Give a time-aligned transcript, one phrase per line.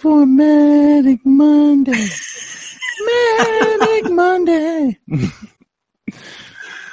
[0.00, 2.06] for Medic Monday.
[3.06, 4.98] Medic Monday.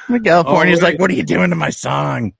[0.09, 0.93] The California's All right.
[0.93, 2.33] like, what are you doing to my song?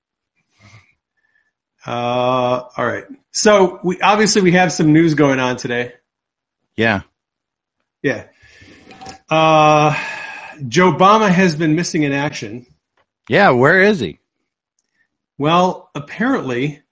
[1.86, 3.04] Uh, all right.
[3.30, 5.94] So we obviously we have some news going on today.
[6.76, 7.02] Yeah.
[8.02, 8.24] Yeah.
[9.30, 9.94] Uh,
[10.68, 12.66] Joe Obama has been missing in action.
[13.28, 14.18] Yeah, where is he?
[15.38, 16.82] Well, apparently,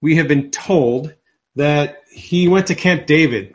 [0.00, 1.14] we have been told
[1.56, 3.54] that he went to Camp David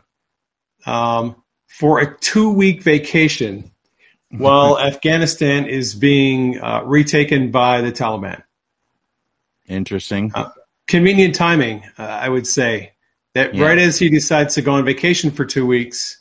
[0.86, 1.36] um,
[1.68, 3.70] for a two-week vacation
[4.32, 8.42] while Afghanistan is being uh, retaken by the Taliban.
[9.68, 10.32] Interesting.
[10.34, 10.50] Uh,
[10.88, 12.92] Convenient timing, uh, I would say.
[13.36, 13.66] That Yeah.
[13.66, 16.20] right as he decides to go on vacation for two weeks,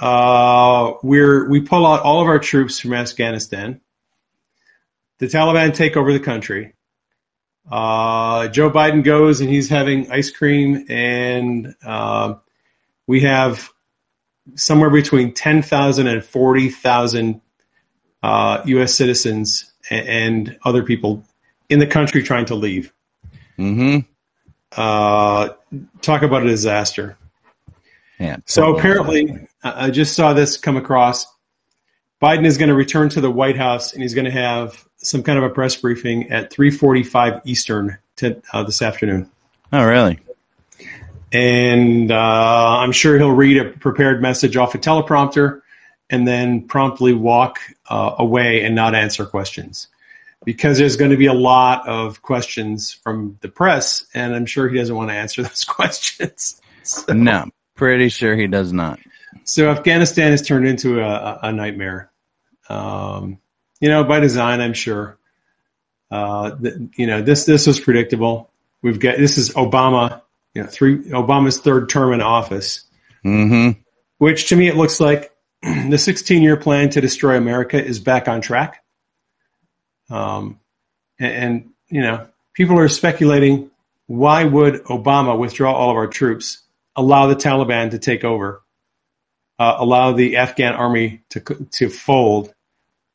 [0.00, 3.80] uh, we're we pull out all of our troops from Afghanistan.
[5.18, 6.72] The Taliban take over the country.
[7.70, 12.34] Uh, Joe Biden goes and he's having ice cream, and uh,
[13.06, 13.70] we have
[14.54, 17.40] somewhere between 10,000 and 40,000
[18.22, 18.94] uh, U.S.
[18.94, 21.24] citizens and, and other people
[21.68, 22.92] in the country trying to leave.
[23.58, 24.00] Mm-hmm.
[24.76, 25.50] Uh,
[26.00, 27.16] talk about a disaster.
[28.18, 28.36] Yeah.
[28.46, 31.26] So apparently, I I just saw this come across.
[32.22, 35.22] Biden is going to return to the White House, and he's going to have some
[35.24, 39.28] kind of a press briefing at 3:45 Eastern to, uh, this afternoon.
[39.72, 40.20] Oh, really?
[41.32, 42.16] And uh,
[42.78, 45.62] I'm sure he'll read a prepared message off a teleprompter,
[46.10, 49.88] and then promptly walk uh, away and not answer questions,
[50.44, 54.68] because there's going to be a lot of questions from the press, and I'm sure
[54.68, 56.60] he doesn't want to answer those questions.
[56.82, 59.00] So- No, pretty sure he does not.
[59.44, 62.10] So Afghanistan has turned into a, a- a nightmare.
[62.68, 63.38] Um,
[63.80, 65.18] you know, by design, I'm sure.
[66.10, 68.50] Uh, th- you know, this this was predictable.
[68.82, 70.22] We've got this is Obama.
[70.54, 72.84] You know, three Obama's third term in office,
[73.24, 73.80] Mm-hmm.
[74.18, 78.28] which to me it looks like the 16 year plan to destroy America is back
[78.28, 78.82] on track.
[80.10, 80.60] Um,
[81.18, 83.70] and, and you know, people are speculating
[84.06, 86.60] why would Obama withdraw all of our troops,
[86.96, 88.62] allow the Taliban to take over,
[89.62, 91.40] uh, allow the Afghan army to
[91.70, 92.52] to fold,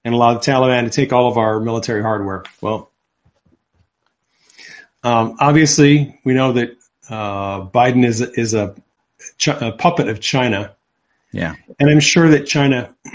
[0.06, 2.44] and allow the Taliban to take all of our military hardware.
[2.62, 2.90] Well,
[5.04, 6.70] um, obviously, we know that
[7.10, 8.74] uh, Biden is is a,
[9.48, 10.74] a puppet of China,
[11.34, 11.56] Yeah.
[11.80, 12.96] and I'm sure that China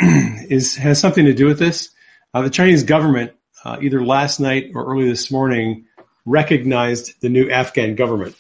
[0.51, 1.89] is has something to do with this.
[2.35, 3.33] Uh, the Chinese government,
[3.65, 5.87] uh, either last night or early this morning,
[6.27, 8.37] recognized the new Afghan government.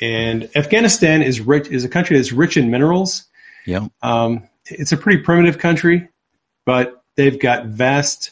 [0.00, 3.26] And Afghanistan is rich is a country that's rich in minerals.
[3.66, 3.90] Yep.
[4.02, 6.08] Um, it's a pretty primitive country,
[6.64, 8.30] but they've got vast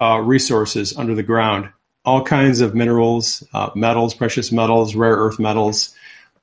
[0.00, 1.70] uh, resources under the ground,
[2.04, 5.94] all kinds of minerals, uh, metals, precious metals, rare earth metals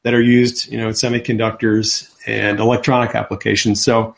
[0.04, 3.84] that are used, you know, in semiconductors and electronic applications.
[3.84, 4.16] So,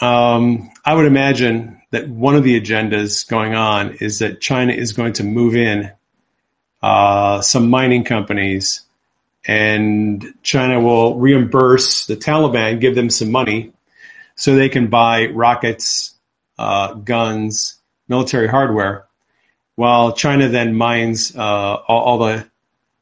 [0.00, 4.92] um, I would imagine that one of the agendas going on is that China is
[4.92, 5.92] going to move in
[6.82, 8.82] uh, some mining companies,
[9.46, 13.72] and China will reimburse the Taliban, give them some money,
[14.36, 16.14] so they can buy rockets,
[16.58, 19.06] uh, guns, military hardware,
[19.74, 22.48] while China then mines uh, all, all the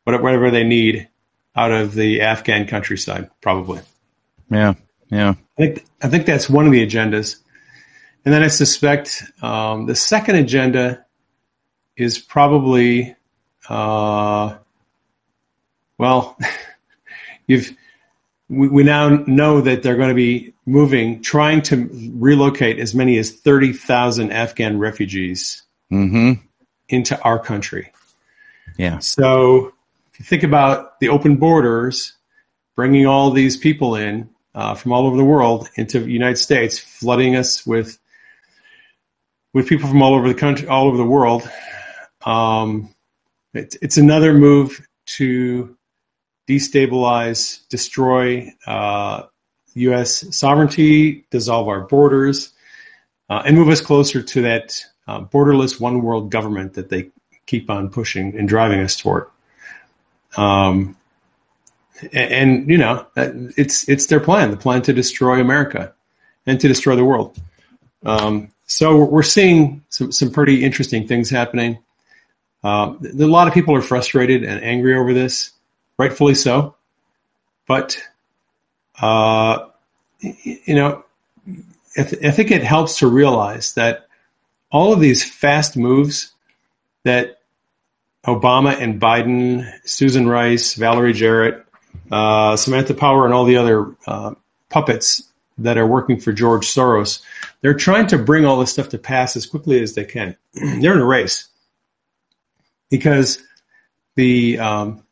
[0.05, 1.09] whatever they need
[1.55, 3.81] out of the Afghan countryside, probably.
[4.51, 4.75] Yeah.
[5.11, 5.35] Yeah.
[5.59, 7.37] I think I think that's one of the agendas,
[8.25, 11.05] and then I suspect um, the second agenda
[11.97, 13.15] is probably,
[13.69, 14.57] uh,
[16.01, 16.39] well,
[17.47, 17.71] you've
[18.49, 23.19] we, we now know that they're going to be moving, trying to relocate as many
[23.19, 25.63] as thirty thousand Afghan refugees
[25.93, 26.41] Mm-hmm.
[26.89, 27.91] into our country.
[28.79, 29.01] Yeah.
[29.01, 29.73] So
[30.13, 32.13] if you think about the open borders,
[32.77, 36.79] bringing all these people in uh, from all over the world into the United States,
[36.79, 37.99] flooding us with
[39.53, 41.51] with people from all over the country, all over the world,
[42.25, 42.95] um,
[43.53, 45.77] it's it's another move to
[46.51, 49.23] destabilize, destroy uh,
[49.75, 50.37] U.S.
[50.37, 52.53] sovereignty, dissolve our borders,
[53.29, 57.11] uh, and move us closer to that uh, borderless one world government that they
[57.47, 59.27] keep on pushing and driving us toward.
[60.37, 60.97] Um,
[62.03, 65.93] a- and, you know, it's it's their plan, the plan to destroy America
[66.47, 67.41] and to destroy the world.
[68.05, 71.79] Um, so we're seeing some, some pretty interesting things happening.
[72.63, 75.53] Uh, a lot of people are frustrated and angry over this,
[76.01, 76.75] rightfully so.
[77.69, 77.99] But,
[79.01, 79.67] uh,
[80.21, 81.05] you know,
[81.97, 84.09] I, th- I think it helps to realize that
[84.73, 86.33] all of these fast moves
[87.05, 87.41] that
[88.27, 91.67] Obama and Biden, Susan Rice, Valerie Jarrett,
[92.11, 94.35] uh, Samantha Power, and all the other uh,
[94.71, 95.23] puppets
[95.59, 97.21] that are working for George Soros,
[97.61, 100.35] they're trying to bring all this stuff to pass as quickly as they can.
[100.55, 101.49] they're in a race
[102.89, 103.43] because
[104.17, 105.03] the um,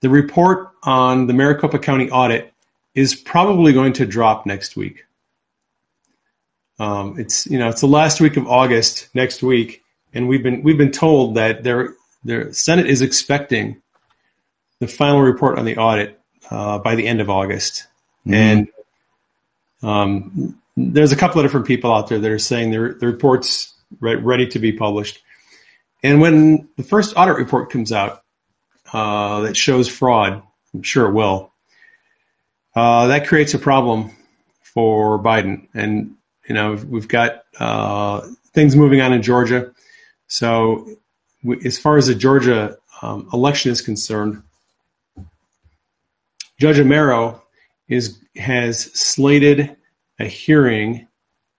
[0.00, 2.52] the report on the Maricopa County audit
[2.94, 5.04] is probably going to drop next week.
[6.78, 9.82] Um, it's you know it's the last week of August next week,
[10.14, 11.94] and we've been we've been told that their
[12.24, 13.80] the Senate is expecting
[14.78, 16.18] the final report on the audit
[16.50, 17.86] uh, by the end of August,
[18.26, 18.68] and
[19.82, 23.74] um, there's a couple of different people out there that are saying their the reports
[24.00, 25.20] re- ready to be published.
[26.02, 28.24] And when the first audit report comes out
[28.92, 30.42] uh, that shows fraud,
[30.74, 31.52] I'm sure it will.
[32.74, 34.10] Uh, that creates a problem
[34.62, 36.14] for Biden, and
[36.48, 39.72] you know we've got uh, things moving on in Georgia.
[40.28, 40.88] So,
[41.42, 44.42] we, as far as the Georgia um, election is concerned,
[46.60, 47.40] Judge Amero
[47.88, 49.76] is has slated
[50.18, 51.08] a hearing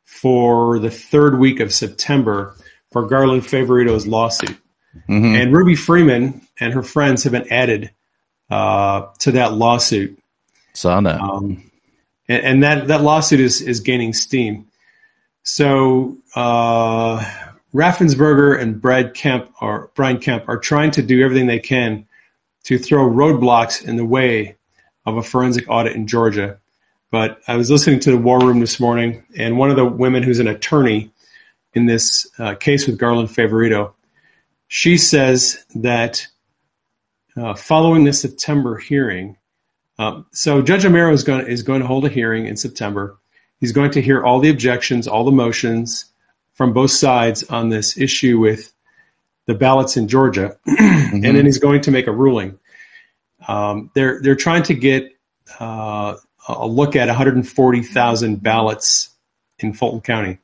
[0.06, 2.56] for the third week of September
[2.92, 4.58] for Garland Favorito's lawsuit.
[5.08, 5.42] Mhm.
[5.42, 7.92] And Ruby Freeman and her friends have been added
[8.50, 10.20] uh, to that lawsuit.
[10.74, 11.22] Saw that.
[11.22, 11.72] Um,
[12.28, 14.68] and, and that, that lawsuit is, is gaining steam.
[15.44, 17.20] So uh,
[17.74, 22.06] Raffensperger and Brad Kemp or Brian Kemp are trying to do everything they can
[22.66, 24.56] to throw roadblocks in the way
[25.06, 26.60] of a forensic audit in Georgia.
[27.10, 30.24] But I was listening to the War Room this morning, and one of the women
[30.24, 31.12] who's an attorney
[31.74, 33.94] in this uh, case with Garland Favorito,
[34.74, 36.26] she says that
[37.36, 39.36] uh, following the September hearing,
[40.00, 43.18] um, so Judge Amero is going, is going to hold a hearing in September.
[43.60, 46.06] He's going to hear all the objections, all the motions
[46.54, 48.72] from both sides on this issue with
[49.46, 52.58] the ballots in Georgia, and then he's going to make a ruling.
[53.50, 55.12] Um, they're they're trying to get
[55.60, 56.16] uh,
[56.48, 59.10] a look at 140,000 ballots
[59.60, 60.40] in Fulton County,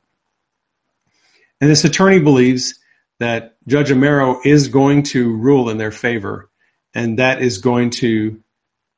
[1.62, 2.77] and this attorney believes
[3.18, 6.50] that Judge Amero is going to rule in their favor,
[6.94, 8.40] and that is going to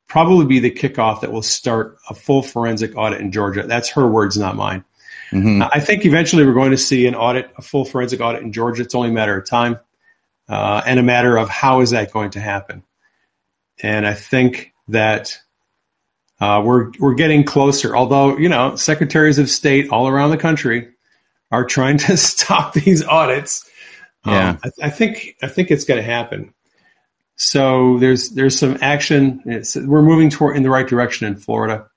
[0.09, 3.63] probably be the kickoff that will start a full forensic audit in Georgia.
[3.63, 4.85] That's her words, not mine.
[5.31, 5.69] Mhm.
[5.73, 8.83] I think eventually we're going to see an audit, a full forensic audit in Georgia.
[8.83, 9.79] It's only a matter of time
[10.49, 12.83] uh, and a matter of how is that going to happen.
[13.83, 15.39] And I think that
[16.41, 17.97] uh, we're we're getting closer.
[17.97, 20.89] Although you know, secretaries of state all around the country
[21.53, 23.70] are trying to stop these audits.
[24.27, 24.51] Yeah.
[24.51, 26.53] Um, I, I think I think it's going to happen.
[27.37, 29.43] So there's there's some action.
[29.47, 31.89] It's, we're moving toward in the right direction in Florida.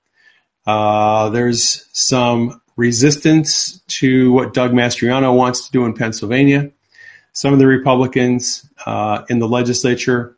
[0.66, 6.70] Uh, there's some resistance to what Doug Mastriano wants to do in Pennsylvania.
[7.32, 10.36] Some of the Republicans uh, in the legislature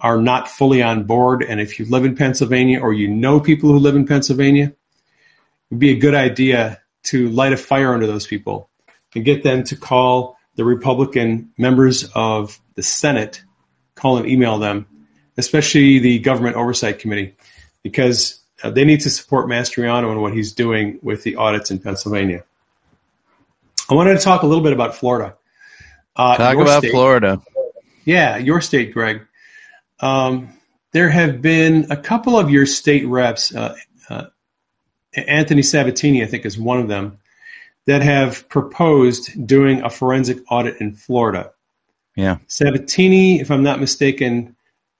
[0.00, 1.42] are not fully on board.
[1.42, 4.76] And if you live in Pennsylvania or you know people who live in Pennsylvania, it
[5.70, 8.70] would be a good idea to light a fire under those people
[9.14, 13.42] and get them to call the Republican members of the Senate,
[13.94, 14.86] call and email them,
[15.36, 17.36] especially the Government Oversight Committee,
[17.84, 21.78] because uh, they need to support Mastriano and what he's doing with the audits in
[21.78, 22.42] Pennsylvania.
[23.88, 25.36] I wanted to talk a little bit about Florida.
[26.16, 27.40] Uh, Talk about state- Florida.
[28.04, 29.20] yeah, your state, Greg.
[30.00, 30.48] Um,
[30.90, 33.76] there have been a couple of your state reps, uh,
[34.10, 34.24] uh,
[35.14, 37.18] Anthony Sabatini, I think, is one of them,
[37.88, 41.50] that have proposed doing a forensic audit in Florida.
[42.16, 42.36] Yeah.
[42.46, 44.54] Sabatini, if I'm not mistaken,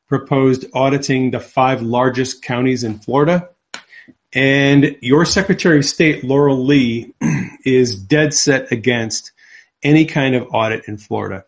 [0.08, 3.50] proposed auditing the five largest counties in Florida.
[4.32, 7.12] And your Secretary of State, Laurel Lee,
[7.66, 9.32] is dead set against
[9.82, 11.44] any kind of audit in Florida.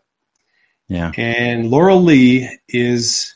[0.89, 1.11] Yeah.
[1.17, 3.33] And Laurel Lee is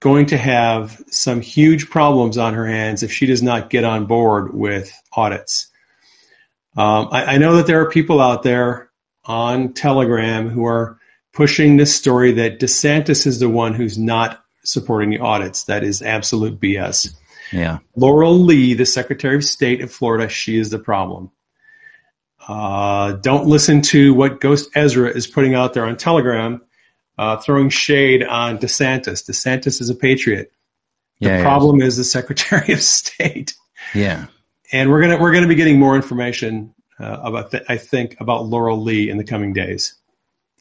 [0.00, 4.06] going to have some huge problems on her hands if she does not get on
[4.06, 5.66] board with audits.
[6.76, 8.90] Um, I, I know that there are people out there
[9.24, 10.98] on Telegram who are
[11.32, 15.64] pushing this story that DeSantis is the one who's not supporting the audits.
[15.64, 17.14] That is absolute BS.
[17.52, 17.78] Yeah.
[17.96, 21.30] Laurel Lee, the Secretary of State of Florida, she is the problem.
[22.46, 26.62] Uh, don't listen to what Ghost Ezra is putting out there on Telegram
[27.18, 29.28] uh, throwing shade on DeSantis.
[29.28, 30.52] DeSantis is a patriot.
[31.20, 33.54] The Yeah, problem is the Secretary of State,
[33.94, 34.26] Yeah.
[34.72, 38.46] And we're gonna we're gonna be getting more information uh, about th- I think about
[38.46, 39.94] Laurel Lee in the coming days,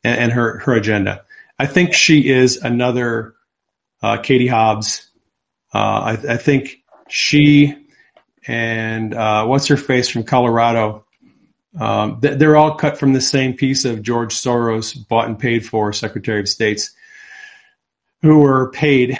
[0.03, 1.23] and, and her her agenda.
[1.57, 3.35] I think she is another
[4.01, 5.09] uh, Katie Hobbs.
[5.73, 7.75] Uh, I, I think she
[8.47, 11.05] and uh, what's her face from Colorado.
[11.79, 15.65] Um, th- they're all cut from the same piece of George Soros bought and paid
[15.65, 16.91] for Secretary of States,
[18.21, 19.19] who were paid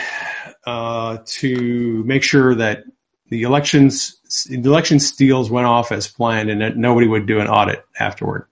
[0.65, 2.84] uh, to make sure that
[3.30, 4.18] the elections
[4.48, 8.46] the election steals went off as planned and nobody would do an audit afterward.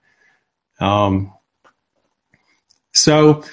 [0.80, 1.32] Um,
[2.92, 3.44] so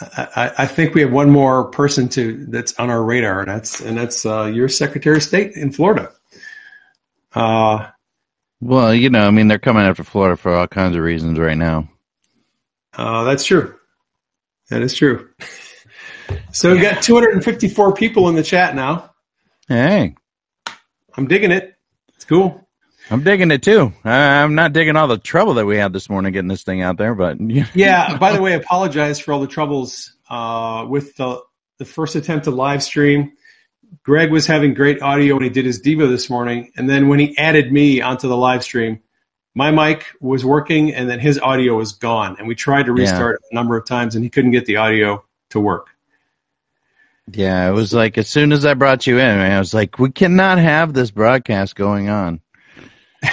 [0.00, 3.80] I, I think we have one more person to that's on our radar, and that's
[3.80, 6.12] and that's uh, your Secretary of State in Florida.
[7.34, 7.88] Uh,
[8.60, 11.56] Well, you know, I mean, they're coming after Florida for all kinds of reasons right
[11.56, 11.88] now.
[12.94, 13.74] uh, that's true.
[14.70, 15.28] That is true.
[16.52, 19.10] So we've got 254 people in the chat now.
[19.68, 20.14] Hey,
[21.16, 21.74] I'm digging it.
[22.14, 22.66] It's cool.
[23.10, 23.92] I'm digging it too.
[24.04, 26.96] I'm not digging all the trouble that we had this morning getting this thing out
[26.98, 28.16] there, but yeah, Yeah.
[28.16, 31.40] by the way, I apologize for all the troubles uh, with the
[31.78, 33.32] the first attempt to live stream.
[34.04, 37.18] Greg was having great audio when he did his Devo this morning, and then when
[37.18, 39.00] he added me onto the live stream,
[39.54, 42.36] my mic was working, and then his audio was gone.
[42.38, 43.02] And we tried to Yeah.
[43.02, 45.88] restart a number of times, and he couldn't get the audio to work.
[47.30, 49.98] Yeah, it was like as soon as I brought you in, man, I was like,
[49.98, 52.40] we cannot have this broadcast going on.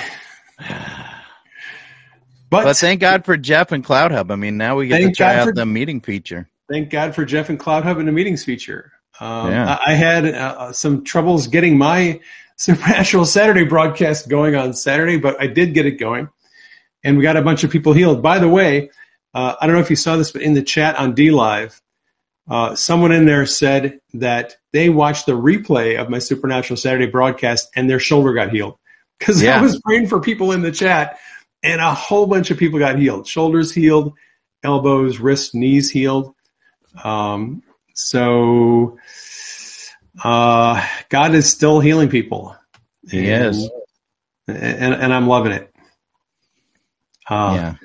[2.52, 4.32] But, But thank God for Jeff and Cloud Hub.
[4.32, 6.50] I mean, now we get to try God out for- the meeting feature.
[6.68, 8.92] thank God for Jeff and Cloud Hub and the meetings feature.
[9.20, 9.78] Um, Yeah.
[9.86, 12.20] I, I had uh, some troubles getting my
[12.58, 16.28] Supernatural Saturday broadcast going on Saturday, but I did get it going,
[17.04, 18.24] and we got a bunch of people healed.
[18.24, 18.90] By the way,
[19.36, 21.80] uh, I don't know if you saw this, but in the chat on DLive,
[22.50, 27.70] uh, someone in there said that they watched the replay of my Supernatural Saturday broadcast
[27.76, 28.78] and their shoulder got healed
[29.20, 29.60] because Yeah.
[29.60, 31.20] I was praying for people in the chat,
[31.64, 33.28] and a whole bunch of people got healed.
[33.28, 34.14] Shoulders healed,
[34.64, 36.34] elbows, wrists, knees healed.
[37.04, 37.62] Um,
[37.94, 38.98] so
[40.24, 42.56] uh, God is still healing people.
[43.10, 43.70] He and, is.
[44.48, 45.74] and, and I'm loving it.
[47.30, 47.76] Uh, yeah.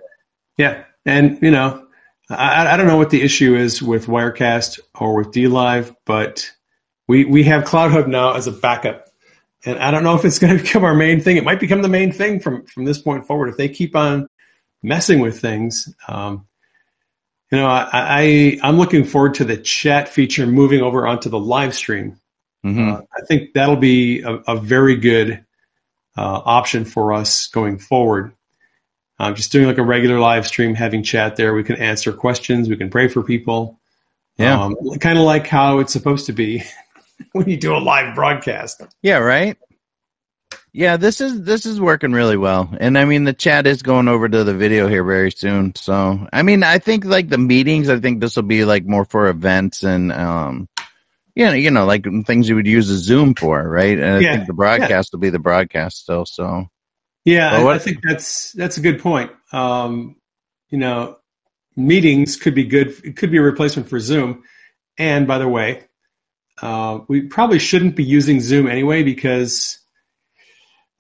[0.57, 1.84] yeah, and you know,
[2.31, 6.51] I, I don't know what the issue is with Wirecast or with DLive, but
[7.09, 9.09] we we have Cloud Hub now as a backup,
[9.65, 11.37] and I don't know if it's going to become our main thing.
[11.37, 14.27] It might become the main thing from from this point forward if they keep on
[14.83, 15.93] messing with things.
[16.09, 16.47] Um,
[17.51, 21.39] you know, I, I I'm looking forward to the chat feature moving over onto the
[21.39, 22.19] live stream.
[22.63, 25.45] hmm Uh, I think that'll be a, a very good
[26.17, 28.33] uh, option for us going forward.
[29.19, 31.55] Uh, just doing like a regular live stream, having chat there.
[31.55, 32.69] We can answer questions.
[32.69, 33.79] We can pray for people.
[34.37, 34.65] Yeah.
[34.65, 36.65] Um, kind of like how it's supposed to be
[37.33, 38.83] when you do a live broadcast.
[39.03, 39.57] Yeah, right.
[40.73, 44.09] Yeah, this is this is working really well, and I mean the chat is going
[44.09, 45.75] over to the video here very soon.
[45.77, 49.05] So I mean, I think like the meetings, I think this will be like more
[49.05, 50.69] for events and um,
[51.37, 53.99] you know, you know, like things you would use a Zoom for, right?
[53.99, 56.27] And I Yeah, think the broadcast will be the broadcast still.
[56.27, 56.67] So
[57.25, 59.31] Yeah, what- I think that's that's a good point.
[59.53, 60.17] Um,
[60.71, 61.17] you know,
[61.77, 62.95] meetings could be good.
[63.05, 64.43] It could be a replacement for Zoom.
[64.99, 65.85] And by the way,
[66.63, 69.79] uh, we probably shouldn't be using Zoom anyway because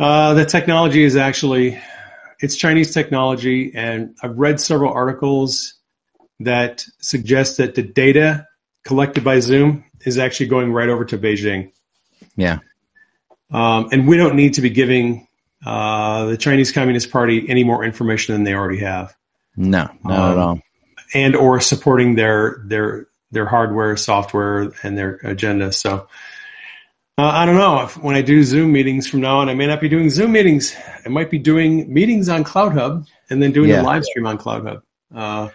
[0.00, 1.78] uh, the technology is actually
[2.40, 5.75] it's Chinese technology, and I've read several articles
[6.40, 8.47] that suggest that the data
[8.85, 11.73] collected by Zoom is actually going right over to Beijing.
[12.37, 12.59] yeah,
[13.50, 15.26] Um, and we don't need to be giving
[15.64, 19.14] uh, the Chinese Communist Party any more information than they already have,
[19.56, 20.61] no, not Um, at all.
[21.14, 25.73] and or supporting their their their hardware, software, and their agenda.
[25.73, 26.06] So
[27.18, 29.66] uh, I don't know if when I do Zoom meetings from now on, I may
[29.66, 30.75] not be doing Zoom meetings.
[31.04, 33.83] I might be doing meetings on Cloud Hub and then doing Yeah.
[33.83, 34.83] a live stream on Cloud Hub.
[35.14, 35.49] Uh,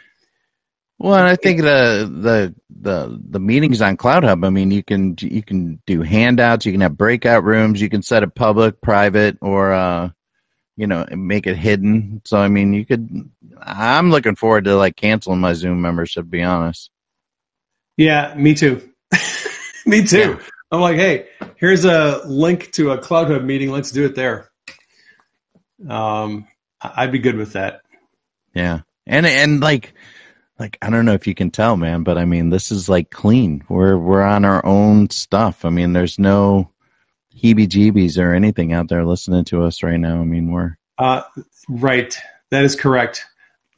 [0.99, 4.43] Well, and I think the the the the meetings on Cloud Hub.
[4.43, 6.65] I mean, you can you can do handouts.
[6.65, 7.81] You can have breakout rooms.
[7.81, 10.09] You can set it public, private, or uh,
[10.75, 12.21] you know, make it hidden.
[12.25, 13.31] So I mean, you could.
[13.61, 16.25] I'm looking forward to like canceling my Zoom membership.
[16.25, 16.91] To be honest.
[17.95, 18.89] yeah, me too.
[19.85, 20.17] me too.
[20.17, 20.39] Yeah.
[20.71, 23.71] I'm like, hey, here's a link to a Cloud Hub meeting.
[23.71, 24.51] Let's do it there.
[25.87, 26.45] Um,
[26.81, 27.83] I'd be good with that.
[28.53, 29.93] Yeah, and and like
[30.59, 33.09] like I don't know if you can tell, man, but I mean, this is like
[33.11, 33.63] clean.
[33.69, 35.63] We're we're on our own stuff.
[35.65, 36.71] I mean, there's no
[37.35, 40.19] heebie-jeebies or anything out there listening to us right now.
[40.19, 41.21] I mean, we're Uh,
[41.69, 42.17] right.
[42.51, 43.25] That is correct.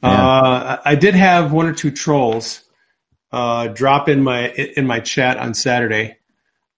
[0.02, 0.10] Yeah.
[0.10, 2.64] Uh, I did have one or two trolls
[3.30, 6.16] uh, drop in my in my chat on Saturday.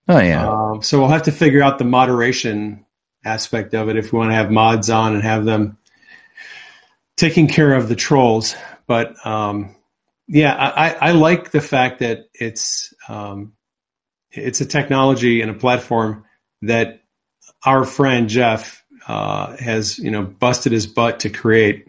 [0.08, 0.46] Oh yeah.
[0.50, 2.84] Um, so we'll have to figure out the moderation
[3.24, 5.78] aspect of it if we want to have mods on and have them
[7.16, 8.54] taking care of the trolls.
[8.86, 9.74] But um,
[10.26, 13.52] yeah, I, I like the fact that it's um,
[14.30, 16.24] it's a technology and a platform
[16.62, 17.02] that
[17.64, 21.86] our friend Jeff uh, has you know busted his butt to create,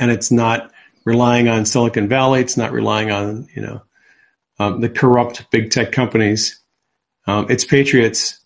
[0.00, 0.72] and it's not
[1.04, 2.40] relying on Silicon Valley.
[2.40, 3.82] It's not relying on you know
[4.58, 6.60] um, the corrupt big tech companies.
[7.26, 8.40] Um, it's patriots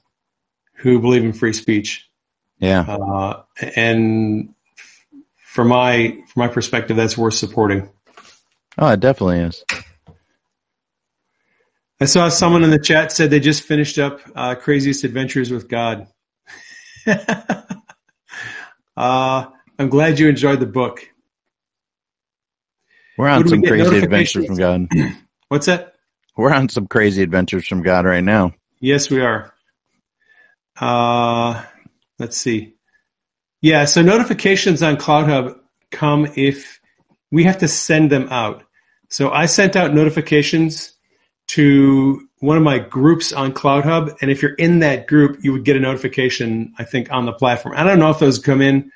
[0.75, 2.07] who believe in free speech,
[2.59, 2.83] yeah.
[2.83, 3.43] uh,
[3.75, 4.55] and
[5.39, 7.89] from my from my perspective, that's worth supporting.
[8.79, 9.65] Oh, it definitely is.
[12.01, 15.67] I saw someone in the chat said they just finished up uh, Craziest Adventures with
[15.67, 16.07] God.
[17.07, 17.63] uh,
[19.79, 21.01] I'm glad you enjoyed the book.
[23.17, 24.57] We're on Would we some crazy adventures from?
[24.57, 24.89] God.
[25.49, 25.95] What's that?
[26.37, 28.53] We're on some crazy adventures from God right now.
[28.81, 29.55] Yes, we are.
[30.79, 31.65] Uh,
[32.19, 32.75] let's see.
[33.63, 35.59] Yeah, so notifications on CloudHub
[35.91, 36.79] come if
[37.31, 38.65] we have to send them out.
[39.09, 40.93] So I sent out notifications
[41.49, 45.65] to one of my groups on CloudHub, and if you're in that group, you would
[45.65, 47.75] get a notification, I think, on the platform.
[47.77, 48.91] I don't know if those come in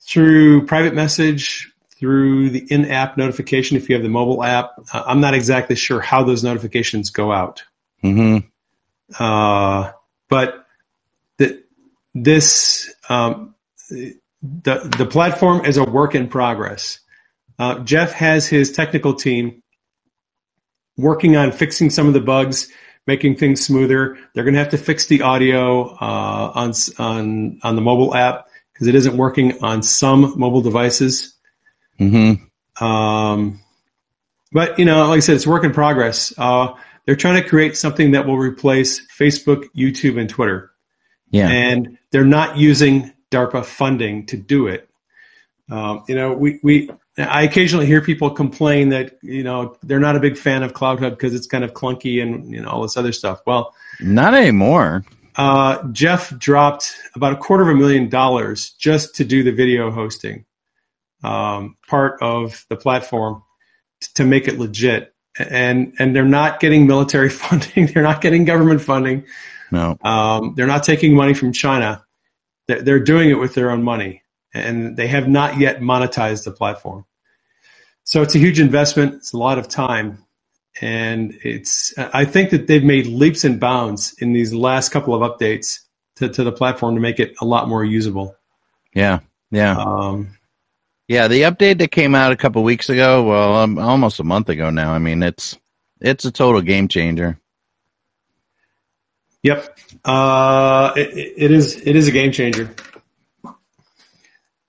[0.00, 4.72] through private message, through the in-app notification if you have the mobile app.
[4.92, 7.62] Uh, I'm not exactly sure how those notifications go out.
[8.02, 8.38] hmm
[9.18, 9.92] Uh,
[10.28, 10.66] but
[11.38, 11.62] the,
[12.14, 13.54] this um,
[13.88, 14.18] the
[14.98, 17.00] the platform is a work in progress.
[17.58, 19.62] Uh, Jeff has his technical team
[20.96, 22.70] working on fixing some of the bugs,
[23.06, 24.16] making things smoother.
[24.34, 28.48] They're going to have to fix the audio uh, on on on the mobile app
[28.72, 31.34] because it isn't working on some mobile devices.
[31.98, 32.34] hmm
[32.80, 33.60] Um,
[34.52, 36.32] but you know, like I said, it's a work in progress.
[36.36, 36.74] Uh,
[37.06, 40.70] they're trying to create something that will replace Facebook, YouTube, and Twitter,
[41.30, 41.48] Yeah.
[41.48, 44.88] and they're not using DARPA funding to do it.
[45.70, 50.16] Um, you know, we, we I occasionally hear people complain that you know they're not
[50.16, 52.96] a big fan of CloudHub because it's kind of clunky and you know all this
[52.96, 53.40] other stuff.
[53.46, 55.04] Well, Not anymore.
[55.36, 59.90] uh, Jeff dropped about a quarter of a million dollars just to do the video
[59.92, 60.44] hosting
[61.22, 63.42] um, part of the platform
[64.00, 65.14] t- to make it legit.
[65.38, 67.86] And and they're not getting military funding.
[67.86, 69.24] They're not getting government funding.
[69.70, 69.96] No.
[70.02, 72.04] Um, they're not taking money from China.
[72.66, 74.22] They're, they're doing it with their own money,
[74.54, 77.04] and they have not yet monetized the platform.
[78.04, 79.14] So it's a huge investment.
[79.14, 80.24] It's a lot of time,
[80.80, 81.92] and it's.
[81.98, 85.80] I think that they've made leaps and bounds in these last couple of updates
[86.16, 88.36] to, to the platform to make it a lot more usable.
[88.94, 89.20] Yeah.
[89.50, 89.76] Yeah.
[89.76, 90.36] Um,
[91.06, 94.48] Yeah, the update that came out a couple weeks ago, well, um, almost a month
[94.48, 94.92] ago now.
[94.92, 95.58] I mean, it's
[96.00, 97.38] it's a total game changer.
[99.42, 101.76] Yep, uh, it, it is.
[101.76, 102.74] It is a game changer,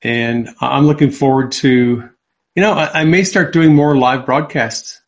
[0.06, 2.10] and I'm looking forward to.
[2.56, 5.02] You know, I, I may start doing more live broadcasts.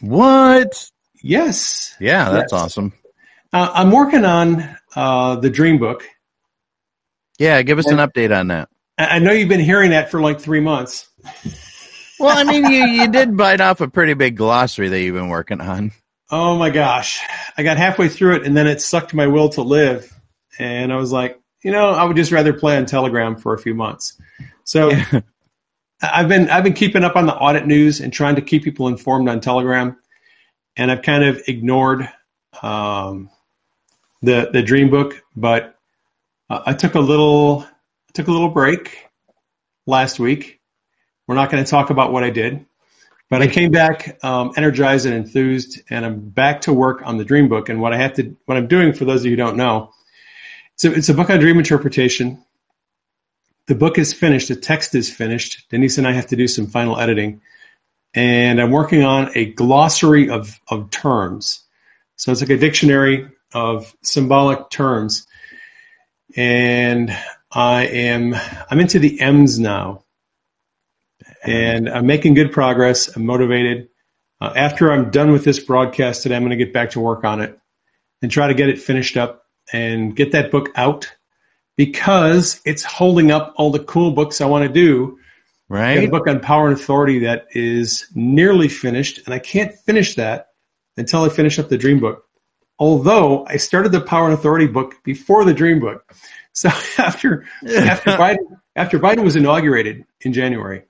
[0.00, 0.90] What?
[1.22, 2.60] Yes, Yeah, that's Yes.
[2.62, 2.92] awesome.
[3.52, 6.04] uh, I'm working on uh, the Dream Book.
[7.38, 8.68] Yeah, give us an update on that.
[8.98, 11.08] I I know you've been hearing that for like three months.
[12.18, 15.28] Well, I mean, you you did bite off a pretty big glossary that you've been
[15.28, 15.92] working on.
[16.30, 17.20] Oh my gosh,
[17.56, 20.12] I got halfway through it, and then it sucked my will to live,
[20.58, 23.58] and I was like, you know, I would just rather play on Telegram for a
[23.58, 24.16] few months.
[24.62, 24.92] So.
[26.02, 28.86] I've been I've been keeping up on the audit news and trying to keep people
[28.86, 29.96] informed on Telegram,
[30.76, 32.06] and I've kind of ignored
[32.62, 33.30] um,
[34.20, 35.24] the the Dream Book.
[35.34, 35.74] But
[36.50, 37.66] uh, I took a little
[38.12, 39.08] took a little break
[39.86, 40.60] last week.
[41.26, 42.66] We're not going to talk about what I did,
[43.30, 47.24] but I came back um, energized and enthused, and I'm back to work on the
[47.24, 47.70] Dream Book.
[47.70, 49.92] And what I have to what I'm doing for those of you who don't know,
[50.76, 52.42] so it's a book on dream interpretation
[53.66, 54.48] the book is finished.
[54.48, 55.68] The text is finished.
[55.70, 57.40] Denise and I have to do some final editing.
[58.14, 61.62] And I'm working on a glossary of, of terms.
[62.16, 65.26] So it's like a dictionary of symbolic terms.
[66.36, 67.16] And
[67.52, 68.34] I am
[68.70, 70.04] I'm into the M's now.
[71.44, 73.08] And I'm making good progress.
[73.14, 73.88] I'm motivated.
[74.40, 77.24] Uh, after I'm done with this broadcast today, I'm going to get back to work
[77.24, 77.58] on it
[78.22, 81.10] and try to get it finished up and get that book out
[81.76, 85.18] because it's holding up all the cool books I want to do.
[85.70, 89.74] I got a book on power and authority that is nearly finished, and I can't
[89.74, 90.48] finish that
[90.96, 92.24] until I finish up the dream book.
[92.78, 96.14] Although I started the power and authority book before the dream book.
[96.56, 100.84] So after after Biden after Biden was inaugurated in January,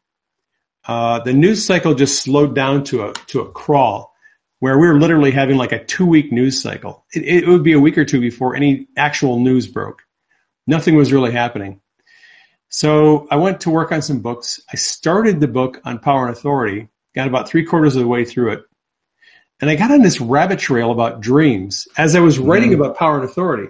[0.86, 4.14] uh, the news cycle just slowed down to a to a crawl,
[4.60, 7.04] where we were literally having like a two week news cycle.
[7.12, 10.02] It, it would be a week or two before any actual news broke.
[10.66, 11.80] Nothing was really happening.
[12.68, 14.60] So I went to work on some books.
[14.72, 18.24] I started the book on Power and Authority, got about three quarters of the way
[18.24, 18.62] through it,
[19.60, 21.86] and I got on this rabbit trail about dreams.
[21.96, 22.74] As I was writing Mhm.
[22.74, 23.68] about Power and Authority,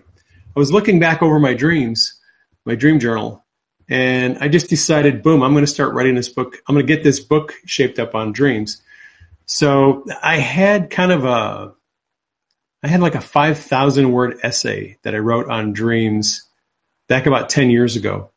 [0.57, 2.19] I was looking back over my dreams,
[2.65, 3.45] my dream journal,
[3.89, 6.57] and I just decided, boom, I'm going to start writing this book.
[6.67, 8.83] I'm going to get this book shaped up on dreams.
[9.47, 11.73] So I had kind of a,
[12.83, 16.47] I had like a 5,000 word essay that I wrote on dreams
[17.09, 18.31] back about 10 years ago.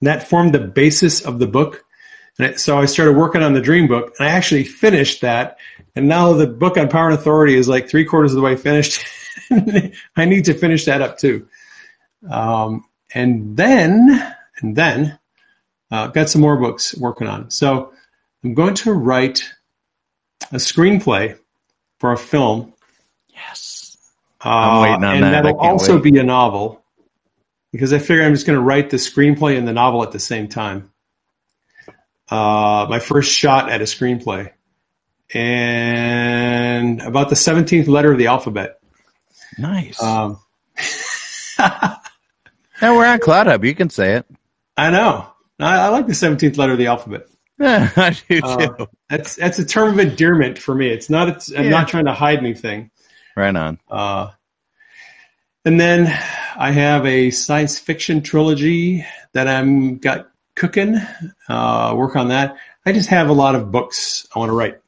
[0.00, 1.84] And that formed the basis of the book.
[2.38, 5.56] And so I started working on the dream book, and I actually finished that.
[5.94, 8.56] And now the book on power and authority is like three quarters of the way
[8.56, 9.04] finished.
[10.16, 11.46] I need to finish that up too.
[12.28, 15.18] Um, and then, and then,
[15.92, 17.50] uh, got some more books working on.
[17.50, 17.92] So
[18.42, 19.48] I'm going to write
[20.54, 21.36] a screenplay
[21.98, 22.72] for a film.
[23.28, 23.98] Yes.
[24.42, 25.42] Uh, I'm waiting on and that.
[25.42, 26.12] that'll also wait.
[26.12, 26.84] be a novel
[27.72, 30.20] because I figure I'm just going to write the screenplay and the novel at the
[30.20, 30.92] same time.
[32.30, 34.52] Uh, my first shot at a screenplay.
[35.32, 38.78] And about the 17th letter of the alphabet.
[39.58, 40.00] Nice.
[40.00, 40.38] Um,
[41.58, 43.64] now we're on Cloud Hub.
[43.64, 44.26] You can say it.
[44.76, 45.26] I know.
[45.58, 47.26] I, I like the 17th letter of the alphabet.
[47.58, 48.46] Yeah, I do too.
[48.46, 50.88] Uh, That's that's a term of endearment for me.
[50.88, 51.28] It's not.
[51.28, 51.70] It's, I'm Yeah.
[51.70, 52.90] not trying to hide anything.
[53.36, 53.78] right on.
[53.90, 54.30] Uh,
[55.64, 56.06] and then
[56.56, 60.96] I have a science fiction trilogy that I'm got cooking.
[61.48, 62.56] Uh, work on that.
[62.86, 64.78] I just have a lot of books I want to write,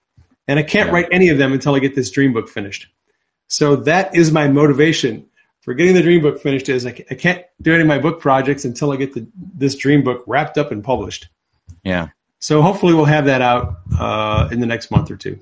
[0.49, 0.95] and I can't Yeah.
[0.95, 2.89] write any of them until I get this dream book finished.
[3.49, 5.25] So that is my motivation
[5.63, 6.69] for getting the dream book finished.
[6.69, 9.77] Is I, I can't do any of my book projects until I get the, this
[9.77, 11.29] dream book wrapped up and published.
[11.85, 12.09] Yeah.
[12.47, 15.41] So hopefully we'll have that out uh, in the next month or two.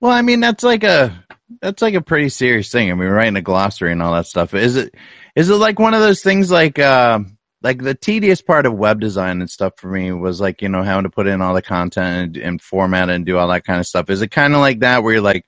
[0.00, 1.26] Well, I mean, that's like a
[1.60, 2.90] that's like a pretty serious thing.
[2.90, 4.54] I mean, writing a glossary and all that stuff.
[4.54, 4.94] Is it
[5.36, 7.18] is it like one of those things like uh,
[7.62, 10.82] like the tedious part of web design and stuff for me was like you know
[10.82, 13.78] having to put in all the content and, and format and do all that kind
[13.78, 14.08] of stuff.
[14.08, 15.44] Is it kind of like that where you're like,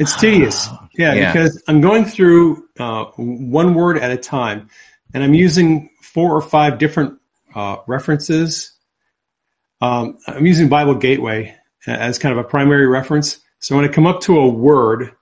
[0.00, 0.66] It's tedious.
[0.98, 1.32] Yeah, Yeah.
[1.32, 4.70] because I'm going through uh, one word at a time,
[5.14, 7.16] and I'm using four or five different
[7.54, 8.72] uh, references.
[9.80, 13.40] Um, I'm using Bible Gateway as kind of a primary reference.
[13.60, 15.12] So when I come up to a word,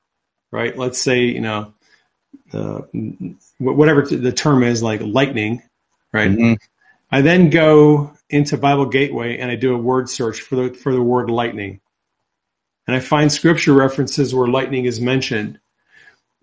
[0.51, 0.77] right?
[0.77, 1.75] Let's say you know,
[2.53, 2.83] uh,
[3.59, 5.63] whatever the term is, like lightning,
[6.13, 6.31] right?
[6.31, 6.59] mhm,
[7.11, 10.93] I then go into Bible Gateway and I do a word search for the for
[10.93, 11.81] the word lightning.
[12.87, 15.61] And I find scripture references where lightning is mentioned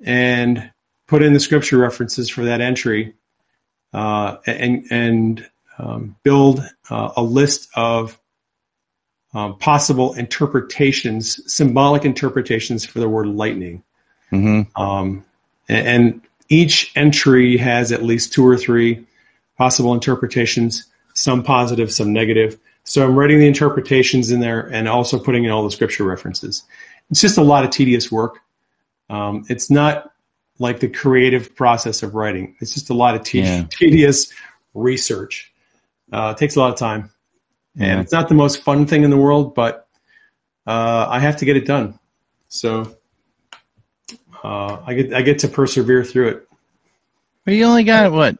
[0.04, 0.71] and
[1.08, 3.15] put in the scripture references for that entry
[3.93, 5.49] uh, and and
[5.80, 8.19] um, build uh, a list of
[9.34, 13.84] um, possible interpretations, symbolic interpretations for the word lightning.
[14.32, 14.67] mhm.
[14.80, 15.26] Um,
[15.67, 19.06] and, and each entry has at least two or three
[19.58, 22.58] possible interpretations, some positive, some negative.
[22.84, 26.63] So I'm writing the interpretations in there and also putting in all the scripture references.
[27.10, 28.39] It's just a lot of tedious work.
[29.10, 30.12] Um, it's not
[30.60, 32.56] like the creative process of writing.
[32.60, 33.65] It's just a lot of te- Yeah.
[33.69, 34.32] tedious
[34.74, 35.52] research.
[36.12, 37.10] Uh, it takes a lot of time,
[37.78, 39.88] and it's not the most fun thing in the world, but
[40.68, 42.00] uh, I have to get it done.
[42.48, 42.96] So
[44.44, 46.48] uh, I get I get to persevere through it.
[47.44, 48.38] But you only got what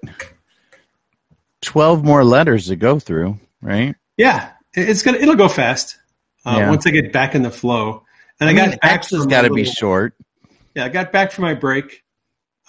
[1.62, 3.96] twelve more letters to go through, right?
[4.18, 5.98] Yeah, it's gonna it'll go fast
[6.46, 6.70] uh, Yeah.
[6.70, 8.04] once I get back in the flow.
[8.40, 10.14] And I, I, mean, got back X has got to be short.
[10.76, 12.04] Yeah, I got back from my break,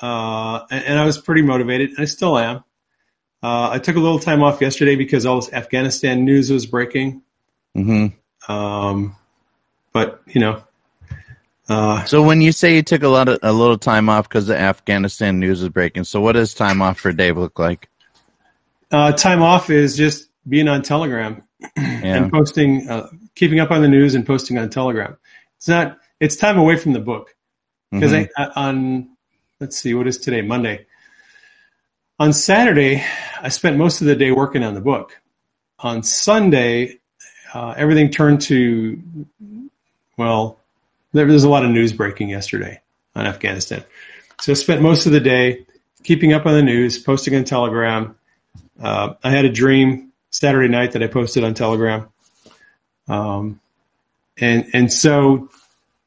[0.00, 2.62] uh, and, and I was pretty motivated, and I still am.
[3.46, 7.22] Uh, I took a little time off yesterday because all this Afghanistan news was breaking.
[7.76, 8.06] hmm
[8.48, 9.14] Um,
[9.92, 10.64] but you know,
[11.68, 14.48] uh, So when you say you took a lot of a little time off because
[14.48, 17.88] the Afghanistan news is breaking, so what does time off for Dave look like?
[18.90, 21.42] uh, time off is just being on Telegram
[21.76, 22.16] Yeah.
[22.16, 25.16] and posting, uh, keeping up on the news and posting on Telegram.
[25.58, 25.98] It's not.
[26.20, 27.34] It's time away from the book.
[27.92, 28.28] because Mhm.
[28.36, 29.10] I on
[29.60, 30.85] let's see what is today Monday.
[32.18, 33.04] On Saturday,
[33.42, 35.20] I spent most of the day working on the book.
[35.80, 36.98] On Sunday,
[37.52, 39.02] uh, everything turned to
[40.16, 40.58] well,
[41.12, 42.80] there was a lot of news breaking yesterday
[43.14, 43.84] on Afghanistan,
[44.40, 45.66] so I spent most of the day
[46.04, 48.16] keeping up on the news, posting on Telegram.
[48.82, 52.08] Uh, I had a dream Saturday night that I posted on Telegram,
[53.08, 53.60] um,
[54.38, 55.50] and and so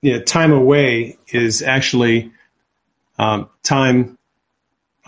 [0.02, 2.32] you know, time away is actually
[3.20, 4.18] um, time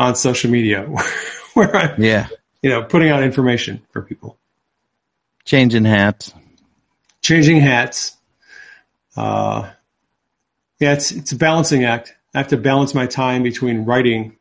[0.02, 0.84] on social media
[1.54, 2.28] where I'm, yeah.
[2.62, 4.38] you know, putting out information for people.
[5.46, 6.34] Changing hats.
[7.22, 8.18] changing hats.
[9.16, 9.70] Uh,
[10.80, 12.16] yeah, it's it's a balancing act.
[12.34, 14.38] I have to balance my time between writing,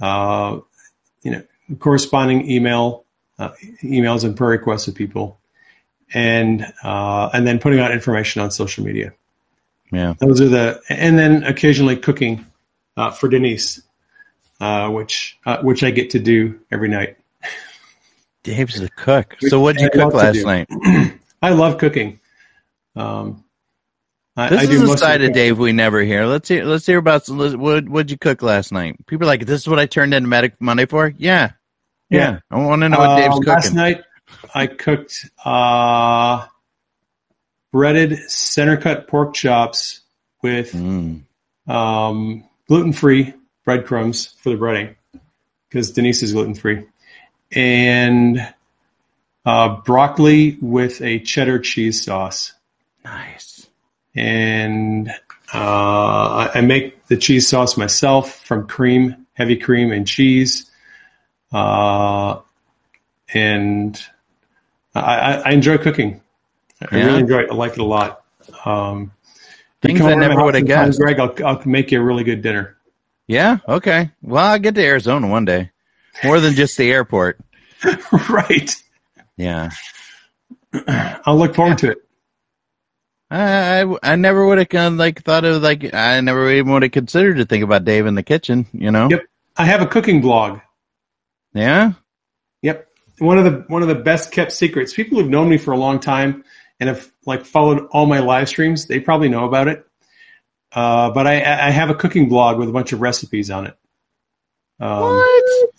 [0.00, 0.58] uh,
[1.22, 1.42] you know,
[1.78, 3.04] corresponding email
[3.38, 3.50] uh,
[3.82, 5.38] emails and prayer requests of people,
[6.12, 9.12] and uh, and then putting out information on social media.
[9.92, 10.14] Yeah.
[10.18, 12.44] Those are the and then occasionally cooking
[12.96, 13.80] uh, for Denise,
[14.60, 17.16] uh, which uh, which I get to do every night.
[18.42, 19.36] Dave's the cook.
[19.40, 20.68] So what'd you I cook last night?
[21.42, 22.18] I love cooking.
[22.96, 23.44] Um,
[24.36, 26.24] I, This I do is a side of Dave we never hear.
[26.26, 26.64] Let's hear.
[26.64, 29.04] Let's hear about some- what what'd you cook last night.
[29.06, 31.52] People are like, "This is what I turned into Medic Monday for." Yeah,
[32.10, 32.18] yeah.
[32.18, 32.38] Yeah.
[32.50, 34.02] I want to know what Dave's Uh, Last night,
[34.54, 36.46] I cooked uh,
[37.72, 40.00] breaded center cut pork chops
[40.42, 41.22] with Mm.
[41.66, 43.34] um, gluten free
[43.68, 44.96] breadcrumbs for the breading
[45.68, 46.86] because Denise is gluten free,
[47.52, 48.40] and
[49.44, 52.54] uh, broccoli with a cheddar cheese sauce.
[53.04, 53.68] Nice.
[54.14, 55.10] And
[55.52, 60.70] uh, I, make the cheese sauce myself from cream, heavy cream, and cheese.
[61.52, 62.40] Uh,
[63.34, 64.02] and
[64.94, 66.22] I, I, enjoy cooking.
[66.80, 67.06] I Yeah.
[67.06, 67.50] really enjoy it.
[67.50, 68.24] I like it a lot.
[68.64, 69.12] Um,
[69.82, 70.98] Things I over to my never would have guessed.
[70.98, 72.77] Greg, I'll, I'll make you a really good dinner.
[73.28, 73.58] Yeah.
[73.68, 74.10] Okay.
[74.22, 75.70] Well, I'll get to Arizona one day.
[76.24, 77.38] More than just the airport.
[78.30, 78.74] right.
[79.36, 79.70] Yeah.
[81.24, 81.98] I'll look forward to it.
[83.30, 86.72] I I, I never would have kind of like thought of like I never even
[86.72, 88.66] would have considered to think about Dave in the kitchen.
[88.72, 89.08] You know.
[89.10, 89.26] Yep.
[89.56, 90.60] I have a cooking blog.
[91.52, 91.92] Yeah.
[92.62, 92.88] Yep.
[93.18, 94.94] One of the one of the best kept secrets.
[94.94, 96.44] People who've known me for a long time
[96.80, 99.84] and have like followed all my live streams, they probably know about it.
[100.72, 103.76] Uh, but I, I have a cooking blog with a bunch of recipes on it.
[104.80, 105.70] Um, What?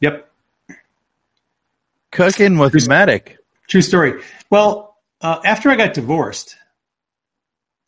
[0.00, 0.30] Yep.
[2.12, 3.38] Cooking with Just- Medic.
[3.68, 4.22] True story.
[4.50, 6.56] Well, uh, after I got divorced,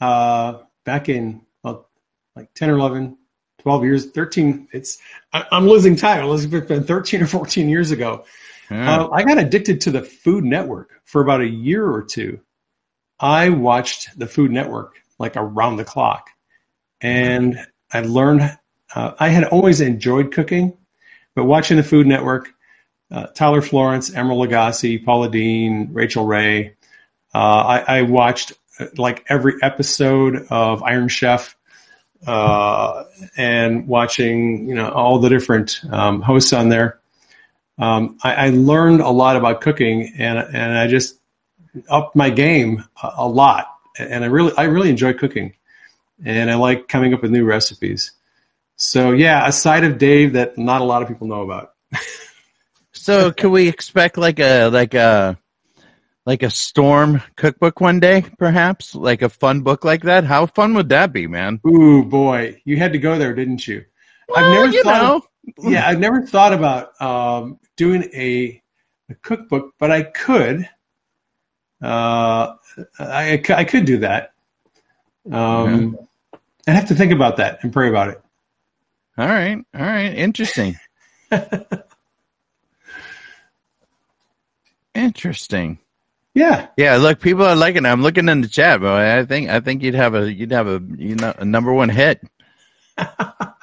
[0.01, 1.89] uh, back in well,
[2.37, 3.17] like 10 or 11,
[3.63, 4.99] 12 years, 13, it's,
[5.33, 6.29] I, I'm losing time.
[6.31, 8.25] It's been 13 or 14 years ago.
[8.71, 9.01] Yeah.
[9.05, 12.41] Uh, I got addicted to the Food Network for about a year or two.
[13.19, 16.31] I watched the Food Network like around the clock,
[17.01, 17.59] and
[17.93, 18.59] I learned.
[18.93, 20.77] Uh, I had always enjoyed cooking,
[21.37, 22.49] but watching the Food Network,
[23.13, 26.75] uh, Tyler Florence, Emeril Lagasse, Paula Deen, Rachael Ray,
[27.33, 31.57] uh, I, I watched uh, like every episode of Iron Chef,
[32.27, 33.05] uh,
[33.37, 37.01] and watching you know all the different um, hosts on there
[37.81, 41.19] um, I, I learned a lot about cooking, and and I just
[41.89, 43.75] upped my game a, a lot.
[44.09, 45.55] And I really I really enjoy cooking,
[46.25, 48.13] and I like coming up with new recipes.
[48.77, 51.75] So yeah, a side of Dave that not a lot of people know about.
[53.01, 55.39] So can we expect like a like a
[56.27, 58.95] like a storm cookbook one day, perhaps?
[58.95, 60.25] Like a fun book like that?
[60.25, 61.61] How fun would that be, man?
[61.67, 63.87] Ooh boy, you had to go there, didn't you?
[64.37, 65.25] I've never you thought.
[65.57, 65.71] know.
[65.71, 68.63] yeah, I've never thought about um, doing a,
[69.09, 70.69] a cookbook, but I could.
[71.83, 72.55] Uh,
[72.99, 74.33] I, I could do that.
[75.31, 75.99] Um,
[76.67, 78.21] I'd have to think about that and pray about it.
[79.19, 80.77] All right, all right, interesting.
[84.95, 85.79] interesting.
[86.35, 87.85] Yeah, Yeah, look, people are liking.
[87.85, 87.89] it.
[87.89, 89.19] I'm looking in the chat, boy.
[89.19, 91.89] I think I think you'd have a you'd have a you know a number one
[91.89, 92.23] hit.